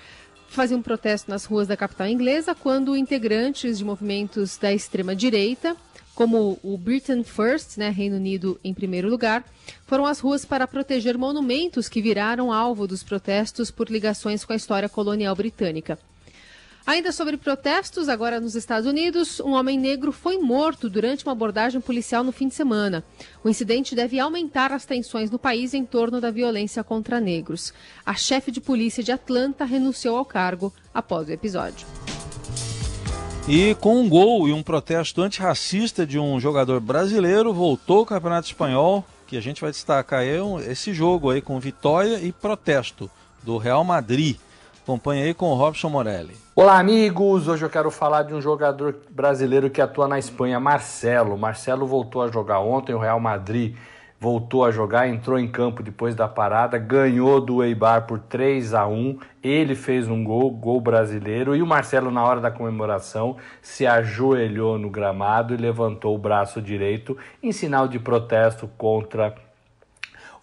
fazia 0.49 0.77
um 0.77 0.83
protesto 0.83 1.31
nas 1.31 1.47
ruas 1.47 1.67
da 1.67 1.77
capital 1.77 2.07
inglesa 2.07 2.55
quando 2.55 2.95
integrantes 2.95 3.79
de 3.79 3.85
movimentos 3.85 4.59
da 4.59 4.73
extrema-direita, 4.73 5.75
como 6.15 6.59
o 6.63 6.77
Britain 6.77 7.25
First, 7.25 7.79
né, 7.79 7.89
Reino 7.89 8.17
Unido 8.17 8.61
em 8.63 8.75
primeiro 8.75 9.09
lugar, 9.09 9.43
foram 9.87 10.05
às 10.05 10.21
ruas 10.21 10.45
para 10.45 10.69
proteger 10.69 11.17
monumentos 11.17 11.89
que 11.89 12.03
viraram 12.03 12.53
alvo 12.53 12.87
dos 12.87 13.03
protestos 13.03 13.71
por 13.71 13.89
ligações 13.89 14.45
com 14.45 14.53
a 14.53 14.57
história 14.57 14.91
colonial 14.91 15.35
britânica. 15.35 15.99
Ainda 16.87 17.13
sobre 17.13 17.39
protestos, 17.39 18.11
agora 18.11 18.39
nos 18.39 18.55
Estados 18.55 18.87
Unidos, 18.87 19.41
um 19.41 19.53
homem 19.53 19.79
negro 19.79 20.13
foi 20.13 20.37
morto 20.37 20.91
durante 20.91 21.25
uma 21.25 21.33
abordagem 21.33 21.81
policial 21.81 22.23
no 22.23 22.31
fim 22.31 22.47
de 22.47 22.55
semana. 22.55 23.03
O 23.43 23.49
incidente 23.49 23.95
deve 23.95 24.21
aumentar 24.21 24.71
as 24.71 24.85
tensões 24.85 25.31
no 25.31 25.39
país 25.39 25.73
em 25.73 25.83
torno 25.87 26.21
da 26.21 26.31
violência 26.31 26.85
contra 26.85 27.19
negros. 27.19 27.73
A 28.05 28.15
chefe 28.15 28.51
de 28.51 28.61
polícia 28.61 29.03
de 29.03 29.11
Atlanta 29.11 29.65
renunciou 29.65 30.19
ao 30.19 30.27
cargo 30.27 30.71
após 30.93 31.27
o 31.27 31.33
episódio. 31.33 31.87
E 33.49 33.75
com 33.77 34.03
um 34.03 34.09
gol 34.09 34.47
e 34.47 34.53
um 34.53 34.63
protesto 34.63 35.23
antirracista 35.23 36.07
de 36.07 36.19
um 36.19 36.39
jogador 36.39 36.81
brasileiro, 36.81 37.55
voltou 37.55 38.03
o 38.03 38.07
Campeonato 38.07 38.49
Espanhol, 38.49 39.03
que 39.27 39.39
a 39.39 39.41
gente 39.41 39.63
vai 39.63 39.71
destacar 39.71 40.21
aí, 40.21 40.37
esse 40.69 40.93
jogo 40.93 41.31
aí 41.31 41.41
com 41.41 41.59
vitória 41.59 42.21
e 42.21 42.31
protesto 42.31 43.11
do 43.43 43.57
Real 43.57 43.83
Madrid. 43.85 44.37
Acompanhe 44.85 45.23
aí 45.23 45.33
com 45.33 45.47
o 45.47 45.55
Robson 45.55 45.89
Morelli. 45.89 46.37
Olá, 46.55 46.79
amigos! 46.79 47.49
Hoje 47.49 47.65
eu 47.65 47.71
quero 47.71 47.91
falar 47.91 48.23
de 48.25 48.35
um 48.35 48.41
jogador 48.43 48.95
brasileiro 49.09 49.71
que 49.71 49.81
atua 49.81 50.07
na 50.07 50.19
Espanha, 50.19 50.61
Marcelo. 50.61 51.39
Marcelo 51.39 51.87
voltou 51.87 52.21
a 52.21 52.29
jogar 52.29 52.61
ontem, 52.61 52.95
o 52.95 52.99
Real 52.99 53.19
Madrid 53.19 53.75
voltou 54.21 54.63
a 54.63 54.71
jogar, 54.71 55.09
entrou 55.09 55.39
em 55.39 55.49
campo 55.49 55.83
depois 55.83 56.15
da 56.15 56.29
parada, 56.29 56.77
ganhou 56.77 57.41
do 57.41 57.65
Eibar 57.65 58.07
por 58.07 58.19
3 58.19 58.75
a 58.75 58.87
1. 58.87 59.19
Ele 59.43 59.75
fez 59.75 60.07
um 60.07 60.23
gol, 60.23 60.51
gol 60.51 60.83
brasileiro, 60.83 61.57
e 61.57 61.63
o 61.63 61.67
Marcelo 61.67 62.11
na 62.11 62.23
hora 62.23 62.43
da 62.43 62.51
comemoração 62.51 63.39
se 63.63 63.87
ajoelhou 63.87 64.79
no 64.79 64.91
gramado 64.91 65.55
e 65.55 65.57
levantou 65.57 66.15
o 66.15 66.19
braço 66.19 66.61
direito 66.61 67.17
em 67.43 67.53
sinal 67.53 67.89
de 67.89 67.99
protesto 67.99 68.69
contra 68.77 69.35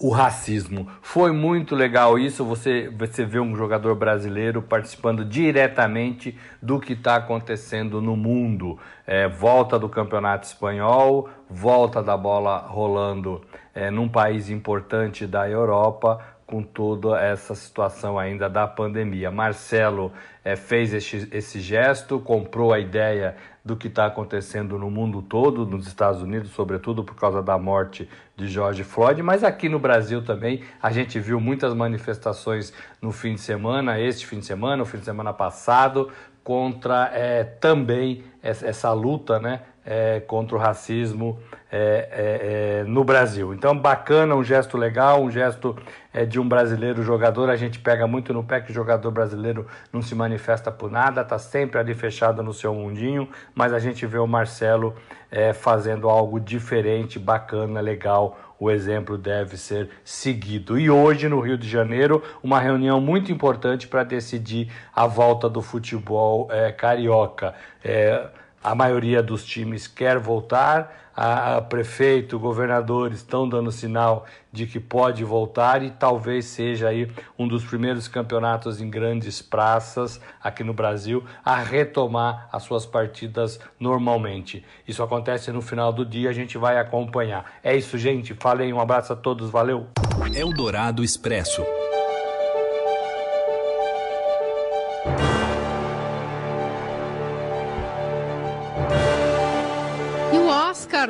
o 0.01 0.09
racismo. 0.09 0.87
Foi 0.99 1.31
muito 1.31 1.75
legal 1.75 2.17
isso, 2.17 2.43
você, 2.43 2.89
você 2.89 3.23
vê 3.23 3.39
um 3.39 3.55
jogador 3.55 3.93
brasileiro 3.93 4.59
participando 4.59 5.23
diretamente 5.23 6.35
do 6.59 6.79
que 6.79 6.93
está 6.93 7.17
acontecendo 7.17 8.01
no 8.01 8.17
mundo. 8.17 8.79
É, 9.05 9.27
volta 9.27 9.77
do 9.77 9.87
campeonato 9.87 10.47
espanhol, 10.47 11.29
volta 11.47 12.01
da 12.01 12.17
bola 12.17 12.57
rolando 12.57 13.41
é, 13.75 13.91
num 13.91 14.09
país 14.09 14.49
importante 14.49 15.27
da 15.27 15.47
Europa, 15.47 16.19
com 16.47 16.63
toda 16.63 17.21
essa 17.21 17.53
situação 17.53 18.17
ainda 18.17 18.49
da 18.49 18.67
pandemia. 18.67 19.31
Marcelo 19.31 20.11
é, 20.43 20.55
fez 20.55 20.93
esse, 20.93 21.29
esse 21.31 21.61
gesto, 21.61 22.19
comprou 22.19 22.73
a 22.73 22.79
ideia 22.79 23.37
do 23.63 23.75
que 23.75 23.87
está 23.87 24.07
acontecendo 24.07 24.77
no 24.77 24.89
mundo 24.89 25.21
todo, 25.21 25.65
nos 25.65 25.87
Estados 25.87 26.21
Unidos, 26.21 26.51
sobretudo 26.51 27.03
por 27.03 27.15
causa 27.15 27.43
da 27.43 27.57
morte 27.57 28.09
de 28.35 28.47
George 28.47 28.83
Floyd, 28.83 29.21
mas 29.21 29.43
aqui 29.43 29.69
no 29.69 29.77
Brasil 29.77 30.23
também 30.23 30.63
a 30.81 30.91
gente 30.91 31.19
viu 31.19 31.39
muitas 31.39 31.73
manifestações 31.73 32.73
no 33.01 33.11
fim 33.11 33.35
de 33.35 33.41
semana, 33.41 33.99
este 33.99 34.25
fim 34.25 34.39
de 34.39 34.45
semana, 34.45 34.81
o 34.81 34.85
fim 34.85 34.97
de 34.97 35.05
semana 35.05 35.31
passado, 35.31 36.09
contra 36.43 37.11
é, 37.13 37.43
também 37.43 38.23
essa 38.41 38.91
luta 38.93 39.39
né, 39.39 39.61
é, 39.85 40.19
contra 40.19 40.55
o 40.55 40.59
racismo 40.59 41.39
é, 41.71 42.09
é, 42.11 42.81
é, 42.81 42.83
no 42.83 43.03
Brasil. 43.03 43.53
Então, 43.53 43.77
bacana, 43.77 44.35
um 44.35 44.43
gesto 44.43 44.77
legal, 44.77 45.23
um 45.23 45.31
gesto 45.31 45.75
é, 46.13 46.25
de 46.25 46.39
um 46.39 46.47
brasileiro 46.47 47.01
jogador. 47.01 47.49
A 47.49 47.55
gente 47.55 47.79
pega 47.79 48.05
muito 48.05 48.33
no 48.33 48.43
pé 48.43 48.61
que 48.61 48.71
o 48.71 48.73
jogador 48.73 49.09
brasileiro 49.09 49.65
não 49.91 50.01
se 50.01 50.13
manifesta 50.13 50.71
por 50.71 50.91
nada, 50.91 51.21
está 51.21 51.39
sempre 51.39 51.79
ali 51.79 51.93
fechado 51.93 52.43
no 52.43 52.53
seu 52.53 52.73
mundinho, 52.73 53.27
mas 53.55 53.73
a 53.73 53.79
gente 53.79 54.05
vê 54.05 54.17
o 54.17 54.27
Marcelo 54.27 54.93
é, 55.31 55.53
fazendo 55.53 56.09
algo 56.09 56.39
diferente, 56.39 57.17
bacana, 57.17 57.79
legal. 57.79 58.37
O 58.59 58.69
exemplo 58.69 59.17
deve 59.17 59.57
ser 59.57 59.89
seguido. 60.03 60.77
E 60.77 60.87
hoje, 60.91 61.27
no 61.27 61.39
Rio 61.39 61.57
de 61.57 61.67
Janeiro, 61.67 62.21
uma 62.43 62.59
reunião 62.59 63.01
muito 63.01 63.31
importante 63.31 63.87
para 63.87 64.03
decidir 64.03 64.71
a 64.93 65.07
volta 65.07 65.49
do 65.49 65.63
futebol 65.63 66.47
carioca. 66.77 67.55
É, 67.83 68.29
a 68.63 68.75
maioria 68.75 69.21
dos 69.23 69.45
times 69.45 69.87
quer 69.87 70.19
voltar, 70.19 71.11
a, 71.15 71.57
a 71.57 71.61
prefeito, 71.61 72.39
governador 72.39 73.11
estão 73.11 73.47
dando 73.47 73.71
sinal 73.71 74.25
de 74.51 74.65
que 74.65 74.79
pode 74.79 75.23
voltar 75.23 75.83
e 75.83 75.91
talvez 75.91 76.45
seja 76.45 76.89
aí 76.89 77.09
um 77.37 77.47
dos 77.47 77.63
primeiros 77.63 78.07
campeonatos 78.07 78.81
em 78.81 78.89
grandes 78.89 79.41
praças 79.41 80.21
aqui 80.41 80.63
no 80.63 80.73
Brasil 80.73 81.23
a 81.43 81.57
retomar 81.57 82.47
as 82.51 82.63
suas 82.63 82.85
partidas 82.85 83.59
normalmente. 83.79 84.65
Isso 84.87 85.03
acontece 85.03 85.51
no 85.51 85.61
final 85.61 85.91
do 85.91 86.05
dia, 86.05 86.29
a 86.29 86.33
gente 86.33 86.57
vai 86.57 86.77
acompanhar. 86.77 87.59
É 87.63 87.75
isso, 87.75 87.97
gente. 87.97 88.33
Falei, 88.33 88.71
um 88.71 88.79
abraço 88.79 89.13
a 89.13 89.15
todos, 89.15 89.49
valeu. 89.49 89.87
Eldorado 90.33 91.03
Expresso. 91.03 91.63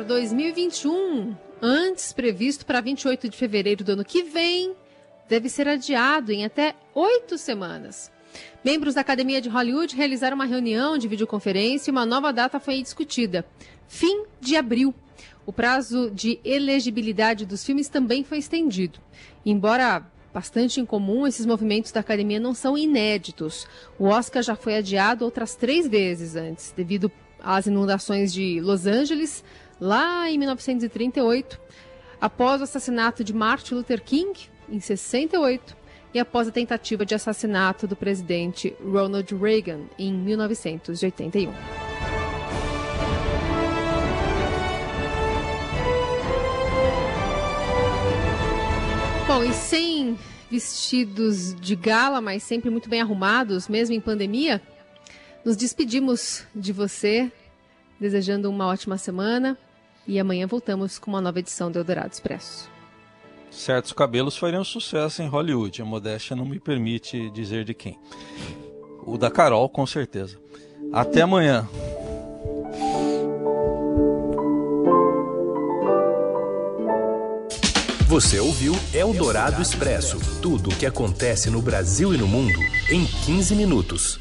Oscar 0.02 0.04
2021, 0.04 1.34
antes 1.60 2.12
previsto 2.12 2.66
para 2.66 2.80
28 2.80 3.28
de 3.28 3.36
fevereiro 3.36 3.84
do 3.84 3.92
ano 3.92 4.04
que 4.04 4.24
vem, 4.24 4.74
deve 5.28 5.48
ser 5.48 5.68
adiado 5.68 6.32
em 6.32 6.44
até 6.44 6.74
oito 6.94 7.38
semanas. 7.38 8.10
Membros 8.64 8.94
da 8.94 9.00
Academia 9.00 9.40
de 9.40 9.48
Hollywood 9.48 9.94
realizaram 9.94 10.34
uma 10.34 10.44
reunião 10.44 10.98
de 10.98 11.06
videoconferência 11.06 11.90
e 11.90 11.92
uma 11.92 12.04
nova 12.04 12.32
data 12.32 12.58
foi 12.58 12.82
discutida. 12.82 13.46
Fim 13.86 14.24
de 14.40 14.56
abril. 14.56 14.92
O 15.46 15.52
prazo 15.52 16.10
de 16.10 16.40
elegibilidade 16.44 17.46
dos 17.46 17.64
filmes 17.64 17.88
também 17.88 18.24
foi 18.24 18.38
estendido. 18.38 18.98
Embora 19.46 20.04
bastante 20.34 20.80
incomum, 20.80 21.26
esses 21.26 21.46
movimentos 21.46 21.92
da 21.92 22.00
academia 22.00 22.40
não 22.40 22.54
são 22.54 22.76
inéditos. 22.76 23.66
O 23.98 24.06
Oscar 24.06 24.42
já 24.42 24.56
foi 24.56 24.76
adiado 24.76 25.24
outras 25.24 25.54
três 25.54 25.86
vezes 25.86 26.34
antes, 26.34 26.72
devido 26.76 27.10
às 27.42 27.66
inundações 27.66 28.32
de 28.32 28.60
Los 28.60 28.86
Angeles, 28.86 29.44
lá 29.82 30.30
em 30.30 30.38
1938, 30.38 31.60
após 32.20 32.60
o 32.60 32.64
assassinato 32.64 33.24
de 33.24 33.34
Martin 33.34 33.74
Luther 33.74 34.00
King, 34.00 34.48
em 34.68 34.78
68, 34.78 35.76
e 36.14 36.20
após 36.20 36.46
a 36.46 36.52
tentativa 36.52 37.04
de 37.04 37.16
assassinato 37.16 37.84
do 37.84 37.96
presidente 37.96 38.76
Ronald 38.80 39.34
Reagan, 39.34 39.80
em 39.98 40.12
1981. 40.12 41.52
Bom, 49.26 49.42
e 49.42 49.52
sem 49.52 50.16
vestidos 50.48 51.56
de 51.56 51.74
gala, 51.74 52.20
mas 52.20 52.44
sempre 52.44 52.70
muito 52.70 52.88
bem 52.88 53.00
arrumados, 53.00 53.66
mesmo 53.66 53.96
em 53.96 54.00
pandemia, 54.00 54.62
nos 55.44 55.56
despedimos 55.56 56.44
de 56.54 56.72
você, 56.72 57.32
desejando 57.98 58.48
uma 58.48 58.68
ótima 58.68 58.96
semana. 58.96 59.58
E 60.06 60.18
amanhã 60.18 60.46
voltamos 60.46 60.98
com 60.98 61.10
uma 61.10 61.20
nova 61.20 61.38
edição 61.38 61.70
do 61.70 61.78
Eldorado 61.78 62.12
Expresso. 62.12 62.70
Certos 63.50 63.92
cabelos 63.92 64.36
fariam 64.36 64.64
sucesso 64.64 65.22
em 65.22 65.28
Hollywood. 65.28 65.82
A 65.82 65.84
modéstia 65.84 66.34
não 66.34 66.46
me 66.46 66.58
permite 66.58 67.30
dizer 67.30 67.64
de 67.64 67.74
quem. 67.74 67.98
O 69.04 69.18
da 69.18 69.30
Carol, 69.30 69.68
com 69.68 69.86
certeza. 69.86 70.38
Até 70.92 71.20
amanhã. 71.20 71.68
Você 78.08 78.38
ouviu 78.40 78.74
Eldorado 78.92 79.62
Expresso 79.62 80.18
tudo 80.42 80.68
o 80.68 80.76
que 80.76 80.84
acontece 80.84 81.48
no 81.48 81.62
Brasil 81.62 82.12
e 82.12 82.18
no 82.18 82.28
mundo 82.28 82.58
em 82.90 83.06
15 83.06 83.54
minutos. 83.54 84.20